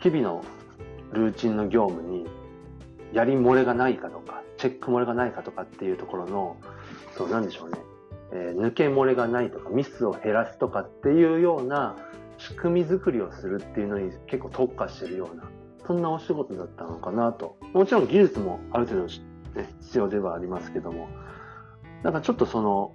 [0.00, 0.44] 日々の
[1.12, 2.26] ルーチンの業務に
[3.12, 6.56] やり漏れがないかとか、チェック漏れがないかとかっていうところの、
[7.16, 7.78] そう、なんでしょうね。
[8.32, 11.96] えー、抜け漏れがないとか、ミスを減らすとかっていうような
[12.36, 15.44] 仕組み作りをするっていうのに結構特化してるような、
[15.86, 17.56] そんなお仕事だったのかなと。
[17.72, 21.08] もちろん技術もある程度、ね、必要ではありますけども、
[22.02, 22.94] なんかちょっとその、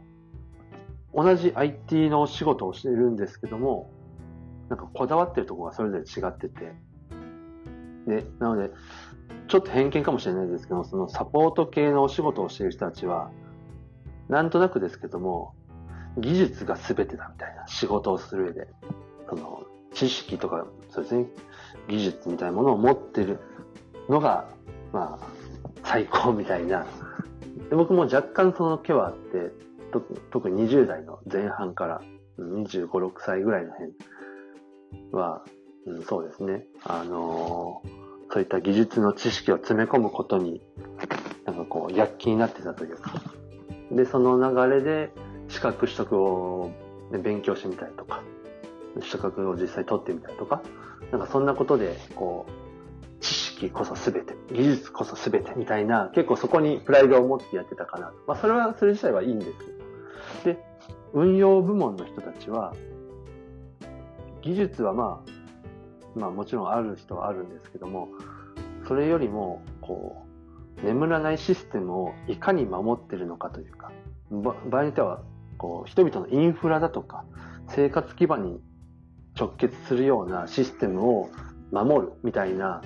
[1.15, 3.91] 同じ IT のお仕事をしてるんですけども、
[4.69, 6.73] なんかこだわってるところがそれぞれ違ってて、
[8.07, 8.71] で、なので、
[9.47, 13.31] ちょっと偏見かもしれないですけど、そのサポート系のお仕事をしている人たちは、
[14.29, 15.53] なんとなくですけども、
[16.17, 18.67] 技術が全てだみたいな仕事をする上で、
[19.29, 19.63] その
[19.93, 21.25] 知識とか、そうですね、
[21.87, 23.39] 技術みたいなものを持ってる
[24.09, 24.47] のが、
[24.91, 25.27] まあ、
[25.83, 26.85] 最高みたいな。
[27.69, 29.51] で僕も若干その気はあって、
[29.91, 32.01] と特に20代の前半から
[32.39, 33.91] 25、6歳ぐらいの辺
[35.11, 35.43] は、
[35.85, 40.61] うん、そうですね、あのー、そういった技術の知識を詰め込むことに、
[41.45, 43.21] なんかこう、躍起になってたというか、
[43.91, 45.11] で、その流れで
[45.49, 46.71] 資格取得を、
[47.11, 48.23] ね、勉強してみたりとか、
[49.01, 50.61] 資格を実際取ってみたりとか、
[51.11, 58.13] なんかそんなことで、こう、知識こそ全て、技術こそ全てみたいな、結構そこにプライドを持ってやってたかな。
[58.27, 60.45] まあそれは、それ自体はいいんです。
[60.45, 60.59] で、
[61.13, 62.73] 運用部門の人たちは、
[64.41, 65.32] 技術はまあ、
[66.15, 68.09] まあもちろんある人はあるんですけども、
[68.87, 70.25] それよりも、こ
[70.81, 73.91] う、眠らないシステムをいかに守ってるのかというか、
[74.31, 75.21] 場合によっては、
[75.57, 77.25] こう、人々のインフラだとか、
[77.69, 78.61] 生活基盤に
[79.39, 81.29] 直結するようなシステムを
[81.71, 82.81] 守るみたいな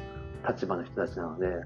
[0.48, 1.66] 立場の人たちなので、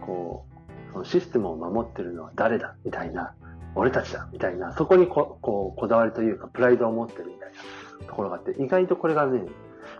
[0.00, 0.46] こ
[0.90, 3.34] う、そのシステムを守ってるのは誰だみたいな、
[3.74, 7.52] 俺たちだみたいな、そこにここうこだわりというか、プライドを持ってるみたい
[8.00, 9.46] なところがあって、意外とこれがね、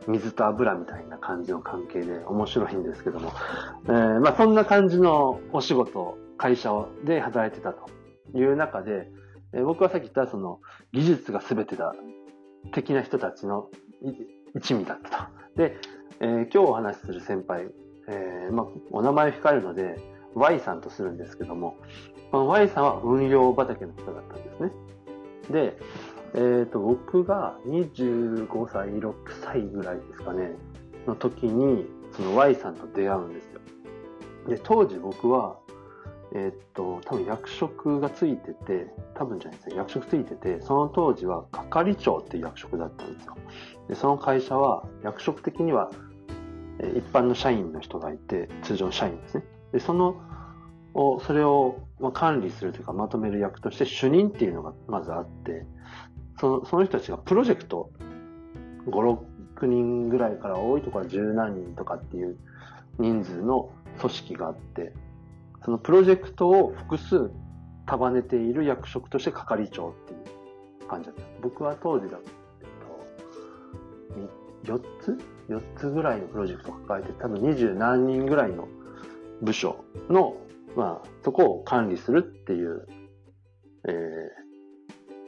[0.07, 3.33] 水と油みたいな感じの関係で面白いんですけども、
[3.87, 6.71] えー、まあそんな感じのお仕事、会社
[7.05, 7.91] で働いてたと
[8.35, 9.11] いう中で、
[9.53, 10.61] えー、僕はさっき言ったその
[10.93, 11.95] 技術が全てだ
[12.73, 13.69] 的な人たちの
[14.55, 15.61] 一味だったと。
[15.63, 15.77] で、
[16.21, 17.69] えー、今日お話しする先輩、
[18.09, 19.99] え、まあお名前を控えるので
[20.35, 21.77] Y さんとするんですけども、
[22.31, 24.73] この Y さんは運用畑の人だったんですね。
[25.51, 25.79] で、
[26.35, 30.53] えっ、ー、と、僕が25歳、6歳ぐらいですかね、
[31.07, 33.61] の時に、その Y さんと出会うんですよ。
[34.49, 35.59] で、当時僕は、
[36.35, 43.37] えっ、ー、と、多分役職がついてて、多分じゃないですね、役職ついてて、その当時は係長っていう役職だったんですよ。
[43.89, 45.91] で、その会社は、役職的には、
[46.95, 49.45] 一般の社員の人がいて、通常の社員ですね。
[49.73, 50.21] で、その
[50.95, 51.81] を、それを
[52.13, 55.67] 管理するというかまとめる役として主任っていうのがまずあって、
[56.41, 57.91] その、その人たちがプロジェクト、
[58.87, 59.19] 5、
[59.61, 62.37] 6人ぐらいから多いところは十何人とかっていう
[62.99, 64.93] 人数の組織があって、
[65.65, 67.31] そのプロジェクトを複数
[67.87, 70.17] 束ねている役職として係長ってい
[70.85, 71.23] う感じだった。
[71.43, 72.23] 僕は当時だと、
[74.65, 78.69] 4つ ?4 つぐらいのプロジェクトを抱えて、多分二十何人ぐらいの
[79.43, 80.37] 部署の、
[80.77, 82.87] まあ、そこを管理するっていう、
[83.89, 83.95] えー、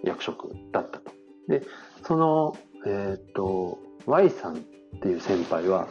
[0.05, 1.13] 役職だったと。
[1.49, 1.63] で、
[2.05, 4.59] その、えっ、ー、と、Y さんっ
[5.01, 5.89] ていう先輩は、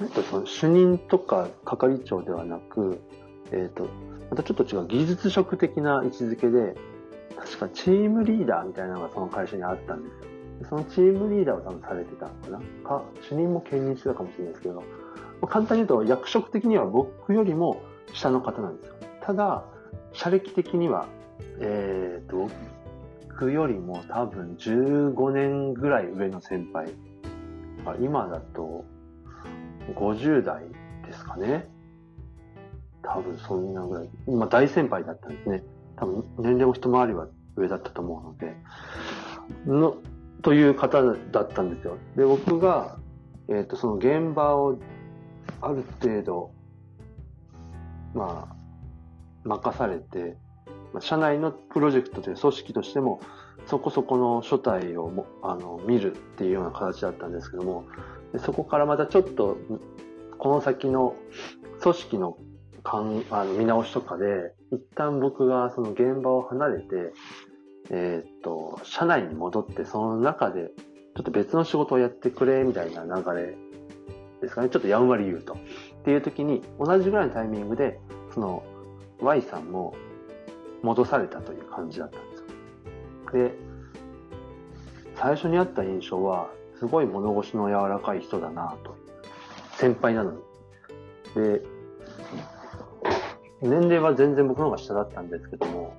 [0.00, 3.00] えっと、その主任とか係長ではなく、
[3.52, 3.88] えっ、ー、と、
[4.30, 6.74] またちょっと違う技術職的な位置づけで、
[7.36, 10.36] 確かチームリーダーみたいなのがその会社にあったんですよ。
[10.70, 14.82] そのチームリーダーを多分されてたのかなか、主任も兼任してたかもしれないですけど、
[15.48, 18.94] 簡単に言うと役職的には僕よりも下の方なんですよ。
[19.20, 19.64] ただ、
[20.12, 21.06] 社歴的には、
[21.60, 22.48] えっ、ー、と、
[23.38, 26.90] 僕よりも多分15年ぐらい上の先輩。
[28.00, 28.82] 今だと
[29.94, 30.64] 50代
[31.04, 31.66] ですかね。
[33.02, 34.08] 多分そんなぐらい。
[34.26, 35.62] 今大先輩だったんですね。
[35.96, 38.56] 多分年齢も一回りは上だったと思うので。
[39.66, 39.96] の、
[40.40, 41.98] という方だったんですよ。
[42.16, 42.96] で、僕が、
[43.48, 44.78] えっ、ー、と、その現場を
[45.60, 46.52] ある程度、
[48.14, 48.56] まあ、
[49.44, 50.38] 任されて、
[51.00, 53.20] 社内のプロジェクトという組織としても、
[53.66, 57.84] そこそこの書体をもあの見るっていうような形だったんですけども、
[58.38, 59.56] そこからまたちょっと、
[60.38, 61.16] この先の
[61.80, 62.36] 組織の
[62.82, 67.12] かんあの見直しとかで、一旦僕がその現場を離れて、
[67.90, 70.70] えー、っと、社内に戻って、その中で、
[71.16, 73.56] ちょっと別の仕事をやってくれ、みたいな流れ
[74.40, 74.68] ですかね。
[74.68, 75.54] ちょっとやんわり言うと。
[75.54, 75.56] っ
[76.04, 77.98] ていう時に、同じぐらいのタイミングで、
[78.32, 78.62] その、
[79.20, 79.94] Y さんも
[80.86, 82.46] 戻されたという感じだったんですよ。
[83.48, 83.54] で、
[85.16, 88.96] 最初にあった印象は、すごい物腰の柔らかい人だなと。
[89.76, 90.38] 先輩なのに。
[91.34, 91.62] で、
[93.62, 95.92] 年齢は全然僕の方が下だったんですけども、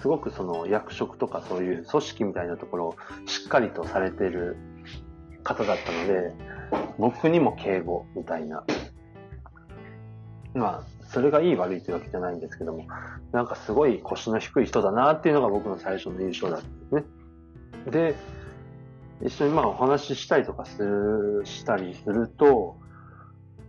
[0.00, 4.56] すごくその役職とかそういう組織みたいなところをしっかりとされてる
[5.42, 6.34] 方だったので、
[6.98, 8.64] 僕にも敬語みたいな。
[10.54, 12.86] まあ、それがいい悪いというわけじゃないんですけども、
[13.32, 17.04] なんかすごい腰の低い人だなっていうのが僕の最初の印象だったんですね。
[17.90, 18.14] で、
[19.26, 22.76] 一緒にまあお話ししたりとかする、したりすると、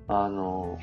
[0.07, 0.77] あの、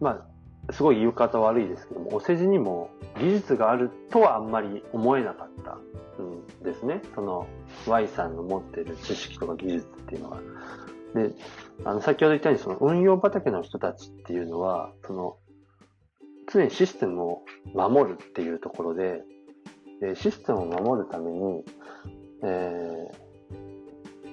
[0.00, 0.26] ま
[0.68, 5.78] あ、すごい言い方悪いですけども、お世辞にも技術があるとはあんまり思えなかった
[6.22, 7.00] んですね。
[7.14, 7.46] その
[7.86, 10.40] Y さんの持ってる知識とか技術っていうのは。
[11.14, 11.34] で、
[11.84, 15.36] あの、先ほど言ったようにその運用畑の人たちっていうのは、その、
[16.52, 17.42] 常にシステムを
[17.74, 19.22] 守るっていうところで、
[20.00, 21.64] でシステムを守るために、
[22.42, 23.10] え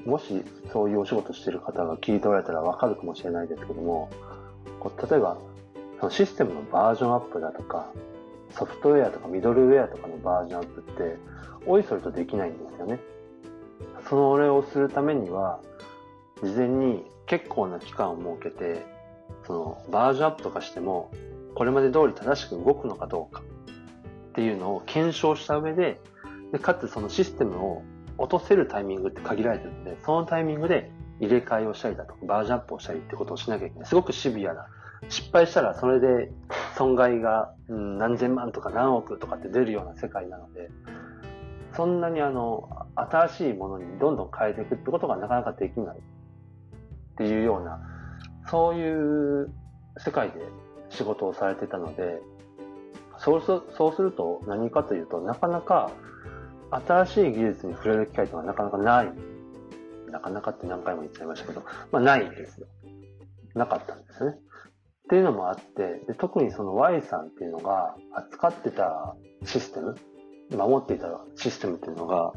[0.05, 4.09] ー、もしそういうお仕事してる方が聞いておられたらわかるかもしれないですけども、
[4.79, 5.37] こう例えば、
[5.99, 7.91] そのシステムのバージョンアップだとか、
[8.51, 11.17] ソフトウェアとかミドルウェアとかのバージョンアップって、
[11.65, 12.99] おいそれとできないんですよね。
[14.07, 15.59] それをするためには、
[16.43, 18.85] 事前に結構な期間を設けて、
[19.45, 21.11] そのバージョンアップとかしても、
[21.55, 25.99] これまで通り正しく動くのかどうかっていうのを検証した上で、
[26.51, 27.83] でかつそのシステムを
[28.17, 33.87] 落とせるタイミングって限られてるので、そのタイミングで入れ替えをしたりだとか、バージョンアップをしたりってことをしなきゃいけない。
[33.87, 34.67] すごくシビアな。
[35.09, 36.31] 失敗したらそれで
[36.77, 40.69] 損害が、何千万とか何億とかって出るような世界なので、
[41.75, 45.97] そんなにあの、新しいものにどんどん変えていくってことがなかなかできない
[47.15, 47.79] っていうような、
[48.49, 49.53] そういう
[49.97, 50.41] 世界で
[50.89, 52.21] 仕事をされてたので、
[53.17, 55.91] そうすそうすると何かというと、なかなか
[56.71, 59.13] 新しい技術に触れる機会というのはなかなかない。
[60.11, 62.67] なかなかって何回も言っちゃいましたけど、まあないんですよ。
[63.53, 64.31] なかったんですね。
[64.31, 69.95] っていうのもあって、で特にその Y さんっていうのが扱ってたシステム、
[70.51, 72.33] 守っていたシステムっていうのが、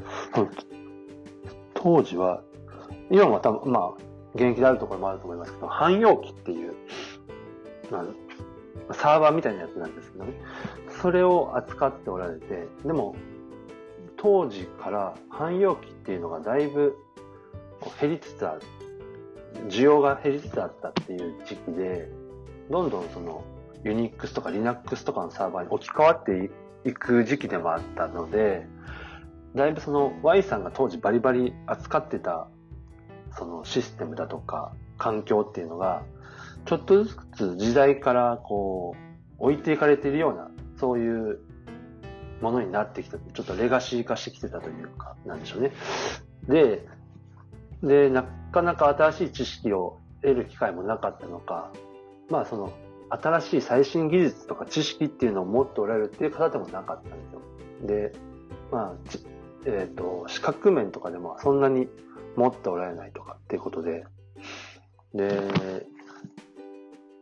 [1.75, 2.43] 当時は、
[3.11, 6.75] 今も多分、まあ、現役であるところもあると思いますけど、汎用機っていう、
[7.91, 8.05] ま
[8.89, 10.33] あ、サーバーみたいなやつなんですけどね。
[11.01, 13.15] それを扱っておられて、でも、
[14.17, 16.97] 当時から汎用機っていうのがだいぶ
[18.01, 18.61] 減りつつある。
[19.69, 22.09] 需要が減りつつあったっていう時期で、
[22.71, 23.45] どんどんその
[23.85, 26.51] ユニックスとか Linux とかのサーバーに置き換わって
[26.85, 28.67] いく時期でもあったので、
[29.55, 32.49] だいぶその Y さんが当時バリバリ扱ってた
[33.37, 36.03] そのシステムだとか環境っていうのが、
[36.67, 39.09] ちょっとずつ時代からこう、
[39.39, 41.41] 置いていかれているような、そういう
[42.41, 43.19] ものになってきた。
[43.19, 45.73] ちょっとレガシー化してきてたというか、なんでしょうね。
[46.49, 46.87] で、
[47.83, 51.73] で、なかなか新しい知識を得る機会もなかったのか、
[52.29, 52.73] まあその、
[53.11, 57.41] 新しい最新技術とか知識っていうのを持っておられるっていう方でもなかったんですよ。
[57.87, 58.13] で、
[58.71, 58.95] まあ、
[59.65, 61.89] えっ、ー、と、資格面とかでもそんなに
[62.39, 64.05] 持っておられないとかっていうことで、
[65.15, 65.41] で、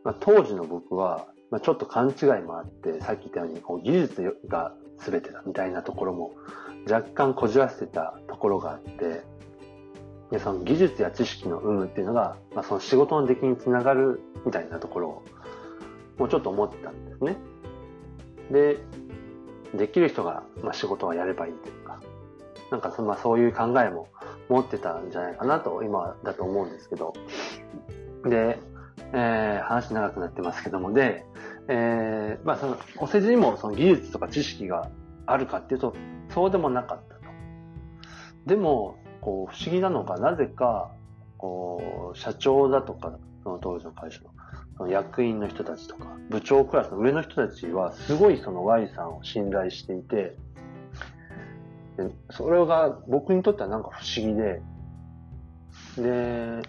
[0.03, 6.33] まあ、当時の僕は、まあ、ちょっと勘違いもあって、さっき言ったようにこう技術が全てだみたいなところも
[6.89, 9.23] 若干こじらせてたところがあって、
[10.31, 15.23] でその技術や知識の有無っていうのが、まあ、その仕事の出来につながるみたいなところを
[16.17, 17.37] もうちょっと思ってたんですね。
[18.51, 18.77] で、
[19.73, 22.01] できる人が、まあ、仕事はやればいいというか、
[22.71, 24.09] なんかそ,、まあ、そういう考えも
[24.49, 27.13] 持ってたんじゃないかなと今だと思うんですけど、
[28.23, 28.59] で、
[29.13, 31.25] えー、話長くなってますけども、で、
[31.67, 34.89] えー、まあその、お世辞にもその技術とか知識が
[35.25, 35.93] あるかっていうと、
[36.33, 37.21] そうでもなかったと。
[38.45, 40.91] でも、こう、不思議なのが、なぜか、
[41.37, 44.29] こう、社長だとか、その当時の会社の、
[44.77, 50.35] その役員の人たちとか、部長クラスの上の人たちは、すごいその Y さんを信頼していて、
[51.97, 54.61] でそれが僕にとってはなんか不思議で、
[55.97, 56.61] で、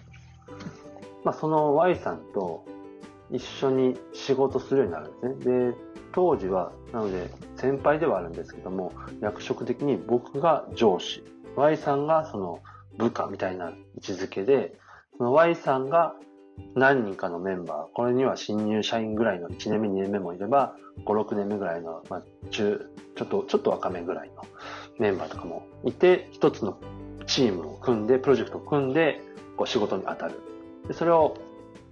[1.23, 2.65] まあその Y さんと
[3.31, 5.69] 一緒に仕事するようになるんですね。
[5.71, 5.77] で、
[6.13, 11.23] 当時は、なので先輩ではあるんですけども、役職的に僕が上司、
[11.55, 12.59] Y さんがその
[12.97, 14.79] 部下みたいな位置づけで、
[15.17, 16.15] その Y さんが
[16.75, 20.75] 何人かのメンバー、これには新入社員ぐらいの1年目、2年目もいれば、
[21.05, 24.43] 5、6年目ぐらいの、まあ、中、ちょっと、ちょっと若めぐらいの
[24.99, 26.77] メンバーとかもいて、一つの
[27.25, 29.21] チームを組んで、プロジェクトを組んで、
[29.57, 30.35] こう仕事に当たる。
[30.87, 31.37] でそれを、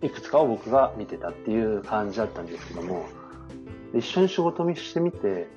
[0.02, 3.08] いくつかを僕が見てたっていう感じだったんですけども、
[3.96, 5.48] 一緒に仕事をしてみて、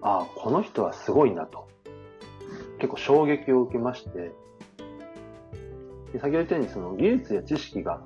[0.00, 1.68] ああ、この人はすごいなと。
[2.78, 4.32] 結構衝撃を受けまして、
[6.12, 8.00] 先ほど言ったようにその技術や知識が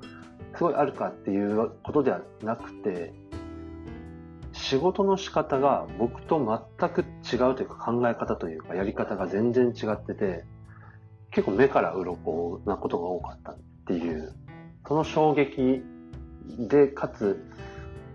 [0.55, 3.13] すごいあるかっていうことではなくて、
[4.69, 6.37] 仕事の仕方が僕と
[6.77, 10.43] 全く違うというか考え方というかやり方が全然違ってて、
[11.31, 13.57] 結構目から鱗なことが多かったっ
[13.87, 14.31] ていう、
[14.87, 15.81] その衝撃
[16.69, 17.43] で、かつ、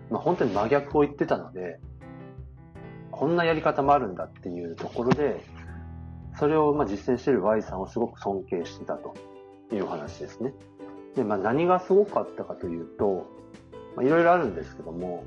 [0.09, 1.77] まあ、本当に真逆を言ってたので、
[3.11, 5.41] こんなやり方もあるんだっていうところで、
[6.39, 9.13] それをまあ実践してる Y さんをすごく尊敬してたと
[9.73, 10.53] いう話ですね。
[11.17, 13.25] で、まあ何がすごかったかというと、
[14.01, 15.25] いろいろあるんですけども、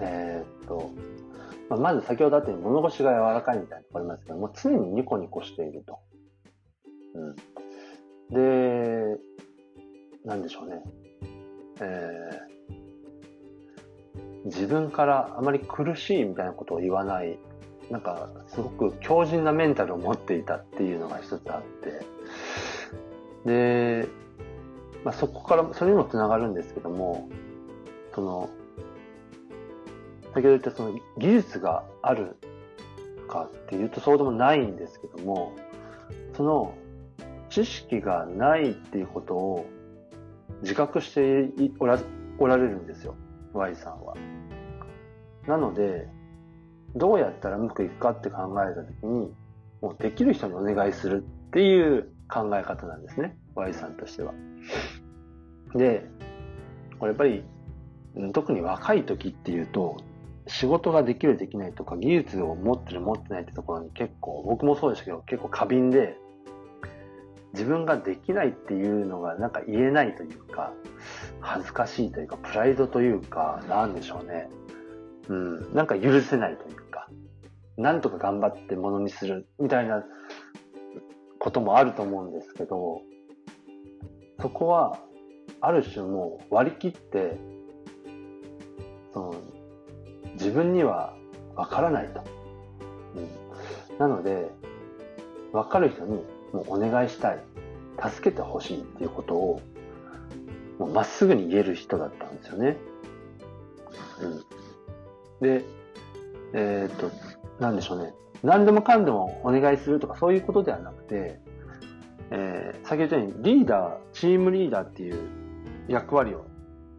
[0.00, 0.90] えー、っと、
[1.70, 5.98] まあ、まず先ほどあったように物腰が柔らかいみたいなところありますけども、常にニコニコしていると。
[7.14, 7.36] うん。
[8.34, 9.18] で、
[10.24, 10.82] なんでしょうね。
[11.80, 17.38] えー、自分からあまり苦しいみたいなことを言わない
[17.90, 22.06] なんか、すごく強靭なメンタルを持っていたっていうのが一つあって、
[23.44, 24.08] で、
[25.04, 27.28] まあ、そこから、それにもつながるんですけども、
[28.14, 28.48] その、
[30.34, 32.36] 先ほど言ったその技術がある
[33.28, 35.52] かっていうとそうでもないんですけども、
[36.36, 36.74] その
[37.50, 39.66] 知識がないっていうことを
[40.62, 42.00] 自覚しておら
[42.38, 43.14] おられるんですよ、
[43.52, 44.14] Y さんは。
[45.46, 46.08] なので、
[46.96, 49.32] どうやったらうまくいくかって考えたときに、
[49.80, 53.36] もうできる人にお願いするっていう考え方なんですね。
[53.54, 54.34] Y さんとしては。
[55.76, 56.04] で、
[56.98, 57.44] これやっぱり、
[58.32, 59.96] 特に若い時っていうと、
[60.46, 66.16] 仕事ができるできないとか、技術を持ってる持ってないってところに結構、僕もそうでしたけど、結構過敏で、
[67.54, 70.72] 自分ができないっていうのがなんか言えないというか、
[71.40, 74.48] 恥ずかしいというか、プライドというか、なんでしょうね。
[75.28, 77.08] うん、なんか許せないというか、
[77.76, 80.04] なんとか頑張ってものにするみたいな
[81.38, 83.00] こともあると思うんですけど、
[84.40, 84.98] そこは、
[85.60, 87.38] ある種もう割り切って、
[90.44, 91.14] 自分には
[91.56, 92.22] わからないと。
[93.16, 94.50] うん、なので、
[95.52, 96.22] わかる人に
[96.52, 97.38] もうお願いしたい。
[98.02, 99.62] 助けてほしいっていうことを、
[100.78, 102.76] もうまっすぐに言える人だったんですよね。
[105.40, 105.48] うん。
[105.48, 105.64] で、
[106.52, 107.10] えっ、と、
[107.58, 108.12] なんでしょうね。
[108.42, 111.40] 何でもかんでもお願いするとかそういうことではなくて、
[112.30, 115.18] えー、先ほど言ったようにリーダー、チームリーダーっていう
[115.88, 116.44] 役割を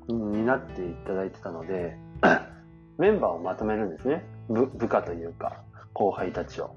[0.08, 1.96] 担っていただいてたので、
[2.98, 4.24] メンバーをまとめるんですね。
[4.50, 5.62] 部部下というか、
[5.94, 6.76] 後輩たちを。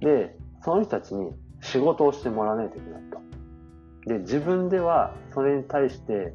[0.00, 3.18] で、その人たちに仕事をしてもらわないといけないと。
[4.06, 6.34] で、自分ではそれに対して、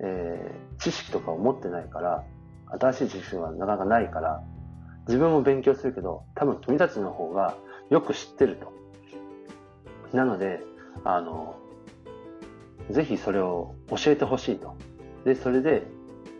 [0.00, 2.24] えー、知識とかを持ってないから、
[2.78, 4.42] 新しい知識がなかなかないから、
[5.06, 7.56] 自分も勉強するけど、多分君たちの方が
[7.90, 8.72] よく知ってると。
[10.16, 10.60] なので、
[11.04, 11.56] あの、
[12.90, 14.74] ぜひそれを教えてほしいと。
[15.24, 15.86] で、それで、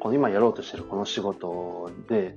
[0.04, 2.36] この今やろうとしてるこの仕事で、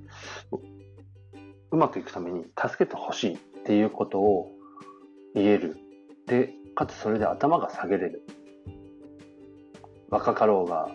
[1.70, 4.54] うまくいくために助けてほしいっていうことを
[5.36, 5.76] 言える。
[6.28, 8.24] で、かつそれで頭が下げれる。
[10.10, 10.90] 若かろうが、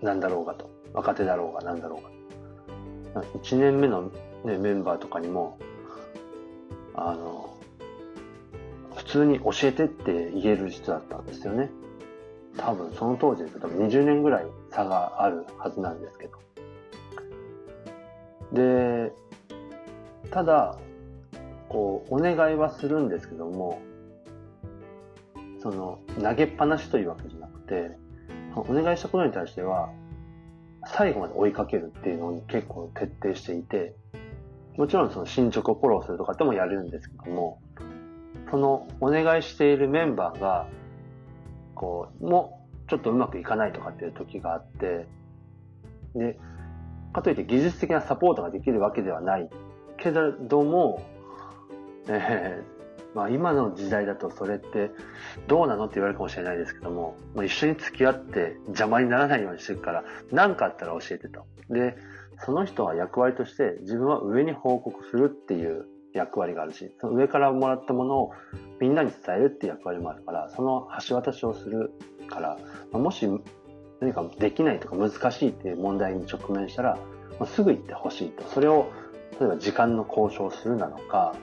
[0.00, 0.70] なんだろうがと。
[0.94, 2.00] 若手だろうが、なんだろ
[3.12, 3.22] うが。
[3.22, 4.10] 1年目の、
[4.42, 5.58] ね、メンバーとかにも、
[6.94, 7.58] あの、
[8.96, 11.68] 普通に教えてって言える人だったんですよね。
[12.64, 16.38] 多分その当時です多分20年ぐらい差があるはずなんですけど。
[18.52, 19.12] で、
[20.30, 20.78] ただ、
[21.68, 23.82] こう、お願いはするんですけども、
[25.60, 27.90] その、投げっぱなしというわけじゃなくて、
[28.54, 29.90] お願いしたことに対しては、
[30.86, 33.94] 最後まで追いかけるっていうのに結構徹底していて、
[34.76, 37.60] もちろんその進捗をフォローするとかってもやるんですけども、
[38.50, 40.66] そのお願いしているメンバーが、
[41.74, 45.06] こう、もうちょっとうまくいかないとかっていう時があって、
[46.14, 46.38] で、
[47.12, 49.48] かといって技術的なサポートができるわけではない
[49.96, 51.02] けれども、
[52.08, 54.90] えー、まあ今の時代だとそれって
[55.46, 61.46] どうなのって言われるかもしれないですけども、もう一緒に付き合って邪魔にならないようにしてるから、何かあったら教えてと。
[61.70, 61.96] で、
[62.44, 68.30] その人は役割として自分は上に報告するっていう役割があるし、その上からもらったものを
[68.80, 71.92] みんなに伝えるっていう役割もあるから、その橋渡しをする
[72.28, 72.58] から、
[72.92, 73.28] もし
[74.00, 76.98] 何かできないとか難しいっていう問題に直面したら
[77.38, 78.44] ま、すぐ言ってほしいと。
[78.44, 78.90] それを、
[79.40, 81.34] 例えば時間の交渉をするなのか、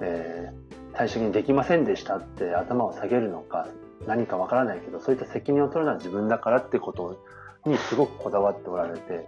[0.00, 3.68] えー、最終的にできませんでしたって頭を下げるのか、
[4.06, 7.22] 何かわからないけど、そういった責任を取るのは自分だからってこと
[7.64, 9.26] にすごくこだわっておられて、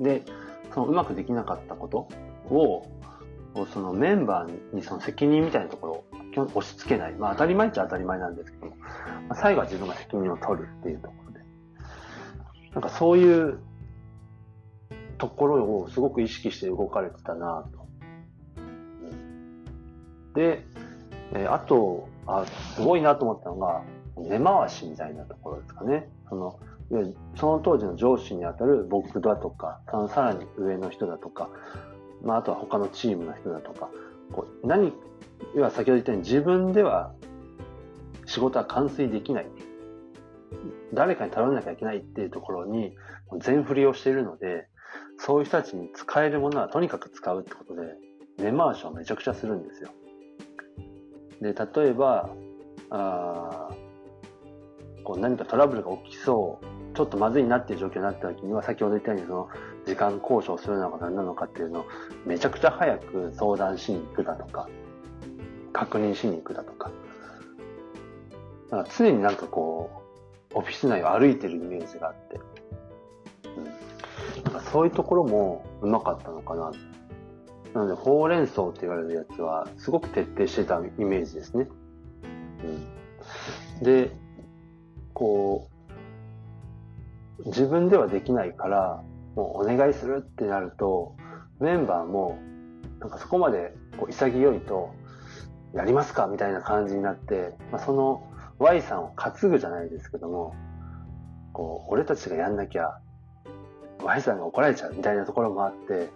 [0.00, 0.22] で、
[0.72, 2.08] そのうまくできなかったこと
[2.54, 2.86] を、
[3.72, 6.04] そのメンバーにその責任みたいなとこ
[6.36, 7.14] ろを押し付けない。
[7.14, 8.74] まあ当たり前っちゃ当たり前なんですけど、ま
[9.30, 11.40] あ、最後は自分が責任を取るっていうところで。
[12.74, 13.60] なんかそういう
[15.18, 17.84] ところをすごく意識して動かれてたなと。
[20.34, 20.66] で、
[21.32, 22.44] えあと、あ、
[22.74, 23.82] すごいなと思ったのが、
[24.16, 26.08] 根回しみたいなところですかね。
[26.28, 26.58] その、
[27.36, 31.48] その当時の上司にあたる僕だとか、そのさらに上の人だとか、
[32.24, 33.90] まあ、あとは他のチームの人だとか、
[34.32, 34.92] こう何、
[35.54, 37.12] 要は先ほど言ったように自分では
[38.26, 39.46] 仕事は完遂できない。
[40.92, 42.96] 誰かに頼らなきゃいけないっていうところに
[43.40, 44.66] 全振りをしているので、
[45.18, 47.82] そういう人たちに使えるものはとにかく使うってことで、
[48.38, 49.90] 根回しをめちゃくちゃするんですよ。
[51.40, 52.30] で、例えば、
[52.90, 53.68] あ
[55.02, 59.48] こう何かトラブルが起きそう、ちょっとまずいなっていう状況になった時には、先ほど言ったようにその
[59.86, 61.86] 時間交渉するのか何なのかっていうのを
[62.26, 64.68] めちゃくちゃ早く相談しに行くだとか、
[65.72, 66.90] 確認しに行くだとか。
[68.70, 69.90] だか常になんかこ
[70.52, 72.40] う、オフィス内を歩いてるイメージがあって、
[73.56, 76.72] うん、なんかそういうところもうまかったのかな。
[77.74, 81.68] なので、ほうれん草って言われるやつは、すごく徹底してたイメージですね。
[83.80, 84.12] うん、で、
[85.12, 85.68] こ
[87.40, 89.02] う、自分ではできないから、
[89.34, 91.16] もうお願いするってなると、
[91.60, 92.38] メンバーも、
[93.00, 94.94] なんかそこまでこう潔いと、
[95.74, 98.22] やりますかみたいな感じになって、まあ、その
[98.58, 100.54] Y さんを担ぐじゃないですけども、
[101.52, 102.98] こう、俺たちがやんなきゃ、
[104.02, 106.10] Y さんが怒られちゃうみたいなところもあって、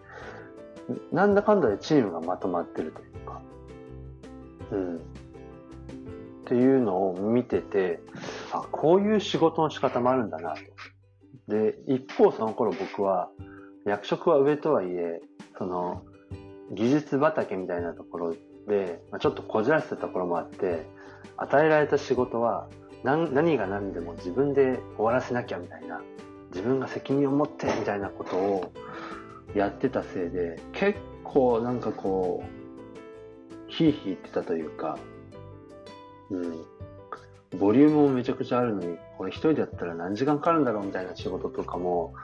[1.12, 3.40] なんだかんだでチームがまとまってるというか、
[4.70, 4.96] うん。
[4.96, 5.00] っ
[6.46, 8.00] ていうのを見てて、
[8.52, 10.60] あ、こういう仕事の仕方もあるんだなと。
[11.48, 13.30] で、一方その頃僕は、
[13.84, 15.20] 役職は上とはいえ、
[15.56, 16.02] その、
[16.72, 18.34] 技術畑みたいなところ
[18.66, 20.86] で、まあ、ちょっとこじらせたところもあって、
[21.36, 22.68] 与えられた仕事は
[23.02, 26.02] 何何が何でも自分で終わらせなきゃみたいな、
[26.50, 28.72] 自分が責任を持ってみたいなことを
[29.54, 34.98] やってたせいで、結構なんかこう、ヒーヒー言ってたというか、
[36.30, 42.14] うん、ボリュームもめちゃくちゃあるのに、これ一人でやったら何時間かかるんだろうみたいな仕事とかも、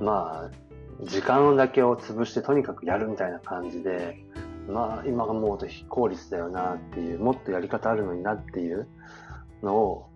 [0.00, 4.18] まあ、時間だけを潰してとにかくやるみたいな感じで、
[4.68, 8.88] まあ今が思うと非効率だよなっていう、もっとやり方あるのになっていう
[9.62, 10.10] のを、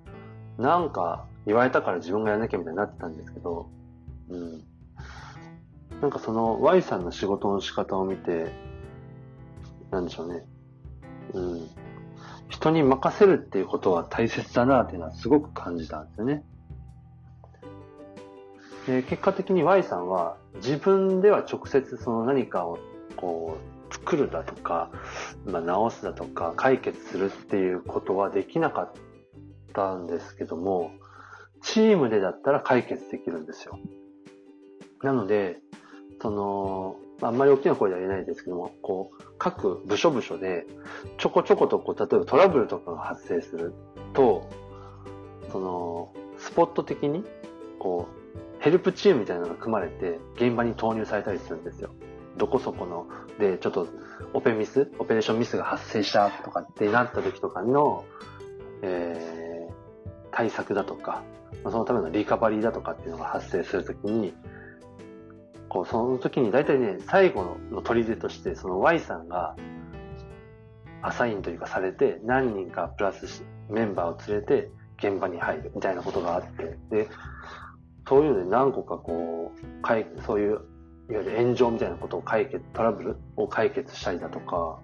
[0.58, 3.70] なんか言われたから自分がやらなきゃみたいになってたんですけど、
[4.28, 4.64] うん。
[6.00, 8.52] なんかその Y さんの仕事の仕方を見て、
[9.92, 10.44] なんでしょうね。
[11.32, 11.68] うん。
[12.54, 16.44] 人に任せるっていうことは大切だなっていうのはすごく感じたんですよね。
[18.86, 22.78] で結果的に Y さんは自分では直接その何かを
[23.16, 23.56] こ
[23.90, 24.90] う、作るだとか、
[25.46, 28.92] まあ、直すだとか、解決するっていうことはできなかっ
[29.72, 30.90] たんですけども、
[31.62, 33.78] チームでだったら解決できるんですよ。
[35.02, 35.58] なので、
[36.20, 40.64] その、あんまり大きな声では言えないですけども、こう、各部署部署で、
[41.18, 43.74] ちょこちょことこう、例えばトラブルとかが発生する
[44.14, 44.48] と、
[45.52, 47.24] その、スポット的に、
[47.78, 51.90] こう、ヘルプチームみたいなのが組まれて、現場に投入されたりするんですよ。
[52.38, 53.06] どこそこの、
[53.38, 53.86] で、ちょっと、
[54.32, 58.06] オペミス、オペレーションミスが発生したとかってなった時とかの、
[58.80, 59.72] えー、
[60.30, 61.22] 対策だとか、
[61.64, 64.32] そのためのリカバリーだとかっていうのが発生するときに、
[65.74, 69.56] こう、その時に大体ね、最後の砦として、その Y さんが、
[71.02, 77.08] アサインというかされて、何人かプラスメンバーを連れて現場に入るみたいなことがあって、で、
[78.08, 80.50] そういうので何個かこう、そういう、
[81.10, 84.78] いわゆる炎上みたいなことを解決、トラブルを解決したりだとか、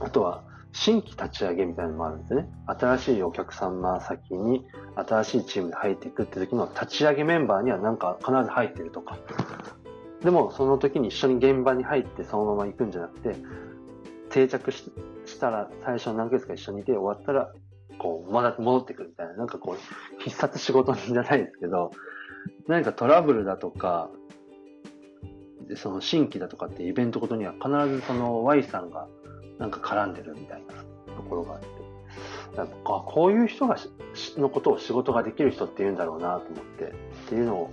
[0.00, 0.44] あとは、
[0.80, 2.48] 新規立ち上げみたいなのもあるんですね。
[2.66, 4.64] 新しいお客様先に
[4.94, 9.18] 新しいチームに入っていくって時の立ち上げメンバーにはなんか必ず入ってるとか。
[10.22, 13.34] でもその時に一緒に現場に入ってそのまま行くんじゃなくて、
[14.30, 14.90] 定着し
[15.40, 17.52] たら最初何ヶ月か一緒にいて終わったら
[17.98, 21.90] こう、まだ戻ってくるみたいな、なんかこう、必殺仕事じゃないですけど、
[22.68, 24.10] 何かトラブルだとか、
[25.76, 29.06] その新規だとかってイベントごとには必ずその Y さんが
[29.58, 30.74] なんか絡んでるみたいな
[31.14, 31.66] ところがあって、
[32.56, 32.74] やっぱ
[33.06, 33.76] こういう人が
[34.36, 36.94] のことを仕事ができる人って言うんだろうなと思って、っ
[37.28, 37.70] ていうのを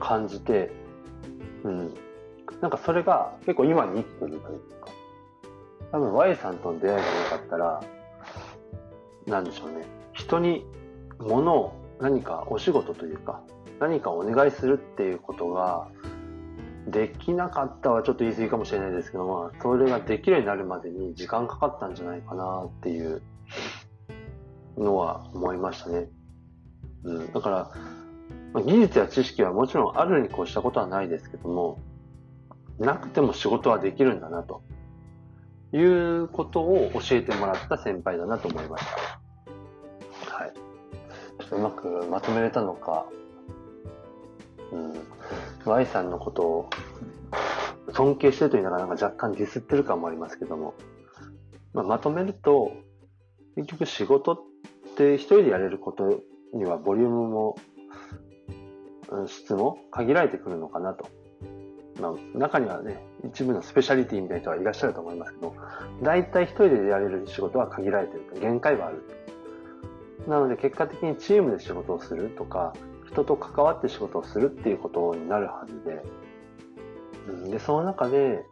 [0.00, 0.70] 感じて、
[1.64, 1.94] うん。
[2.60, 4.88] なんかそれが結構今に生きてるというか、
[5.92, 7.82] 多分 Y さんとの出会いがなかったら、
[9.26, 9.86] なんでしょうね。
[10.12, 10.66] 人に
[11.18, 13.40] 物を何かお仕事というか、
[13.80, 15.88] 何かお願いするっていうことが、
[16.86, 23.22] できなかったはちょっと言い過ぎかもしれないですけど、まあ、それができるようになるまでに時間かかったんじゃないかなっていう
[24.76, 26.08] のは思いましたね。
[27.04, 27.32] うん。
[27.32, 27.70] だから、
[28.52, 31.80] まあ、技術や知識はもちろんあるに越したことはないですけども、
[32.78, 34.62] なくても仕事はできるんだなと。
[35.74, 38.84] いうことを教えてもらった先輩だなと思いまし
[40.28, 40.36] た。
[40.36, 40.52] はい。
[41.50, 43.06] うまくまとめれたのか、
[44.74, 44.92] うん。
[45.64, 46.70] Y さんのことを
[47.92, 50.74] 尊敬してると言いながらなんか若干ディスってる感もありますけども、
[51.72, 52.72] まあ、まとめると、
[53.56, 54.38] 結局仕事っ
[54.96, 56.20] て一人でやれること
[56.52, 57.56] にはボリュームも、
[59.26, 61.06] 質も限られてくるのかなと。
[62.00, 65.54] まあ、中にはね、一部のスペシャリティみたいな人はいらっしゃると思いますけど、
[66.02, 69.04] 大体一人でやれる仕事は限られてる、限界がある。
[70.26, 72.74] なので結果的にチームで仕事をするとか、
[73.14, 76.02] 人と関わって仕事をするっていうことになるはずで、
[77.28, 78.44] うん、で、その中で、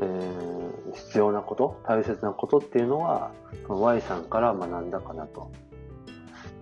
[0.00, 3.30] えー、必要なこと、大切なことっていうのは、
[3.68, 5.50] の Y さんから学んだかなと。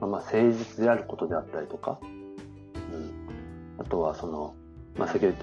[0.01, 4.55] まあ、まあ、誠実であることであったりとか、うん、あとはその、
[4.97, 5.39] まあ、先ほど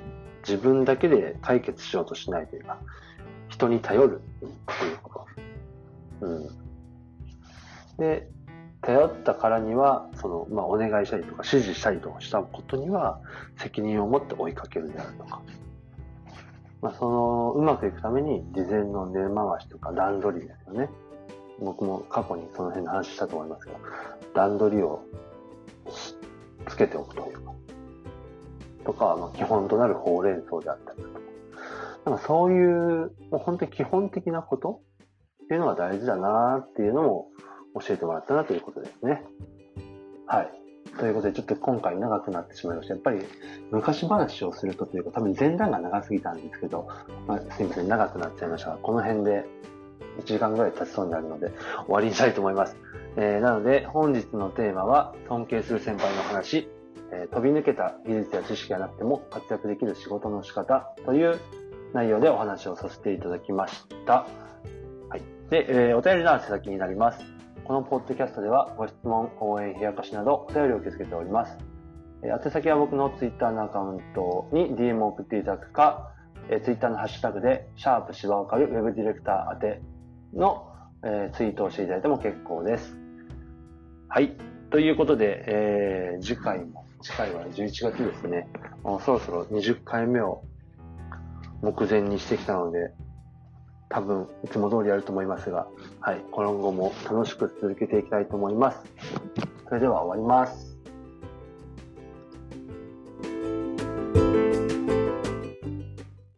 [0.48, 2.78] 自分だけで解決しようとしないというか、
[3.50, 4.48] 人に頼るっ
[4.80, 5.26] ていうこ
[6.20, 6.28] と。
[6.28, 6.48] うん。
[7.98, 8.30] で、
[8.86, 13.20] 頼ったからには、その、まあ、お願いしたりとか、指示したりとかしたことには、
[13.58, 15.42] 責任を持って追いかけるであるとか。
[16.82, 20.90] まあ、その、うまくいくために、事前の根回しとか段取りですよね。
[21.60, 23.80] 僕も過去にその辺の話したと思いますけど、
[24.36, 25.02] 段取りを
[26.68, 27.54] つけておくというか。
[28.86, 31.20] とか、まあ、基本となるほうれん草であったりとか。
[32.06, 34.82] なんかそういう、もう本当に基本的なこと
[35.46, 37.28] っていうのが大事だなっていうのも
[37.80, 39.24] 教えてもらったなということですね。
[40.28, 40.66] はい。
[40.98, 42.94] ということで、ちょっと今回長くなってしまいました。
[42.94, 43.22] やっぱり
[43.72, 46.88] 昔話をするとというか、多分前段が長すぎたんですけど、
[47.28, 49.46] まあ、すいません、長くなっちゃいましたが、この辺で
[50.20, 51.52] 1時間ぐらい経ちそうになるので、
[51.86, 52.78] 終わりにしたいと思います。
[53.18, 56.70] えー、なので、本日のテーマは、尊敬する先輩の話、
[57.12, 61.40] えー、飛び抜けた技術や知識がなくても活躍できる仕事の仕方という
[61.94, 64.28] 内容でお話をさせていただきました。
[65.10, 65.22] はい。
[65.50, 67.35] で、えー、お便りの宛先になります。
[67.66, 71.58] このポッドキャストではご質問、応援、冷やかしなどお便りを受け付けております。
[72.22, 76.12] えー、宛先は僕の Twitter のアカウントに DM を送っていただくか、
[76.48, 79.82] えー、Twitter のハッシュタグで、シャープ芝岡る Web ディレクター宛て
[80.36, 80.72] の、
[81.04, 83.00] えー、ツイートをしていただいても結構です。
[84.10, 84.38] はい。
[84.70, 88.48] ということで、えー、次回も、次回は11月ですね。
[88.84, 90.44] もうそろそろ20回目を
[91.64, 92.94] 目前にしてきたので、
[93.90, 95.68] 多分、いつも通りやると思いますが、
[96.00, 98.80] はい、今後も楽しく続けていきたいと思います。
[99.68, 100.75] それでは終わります。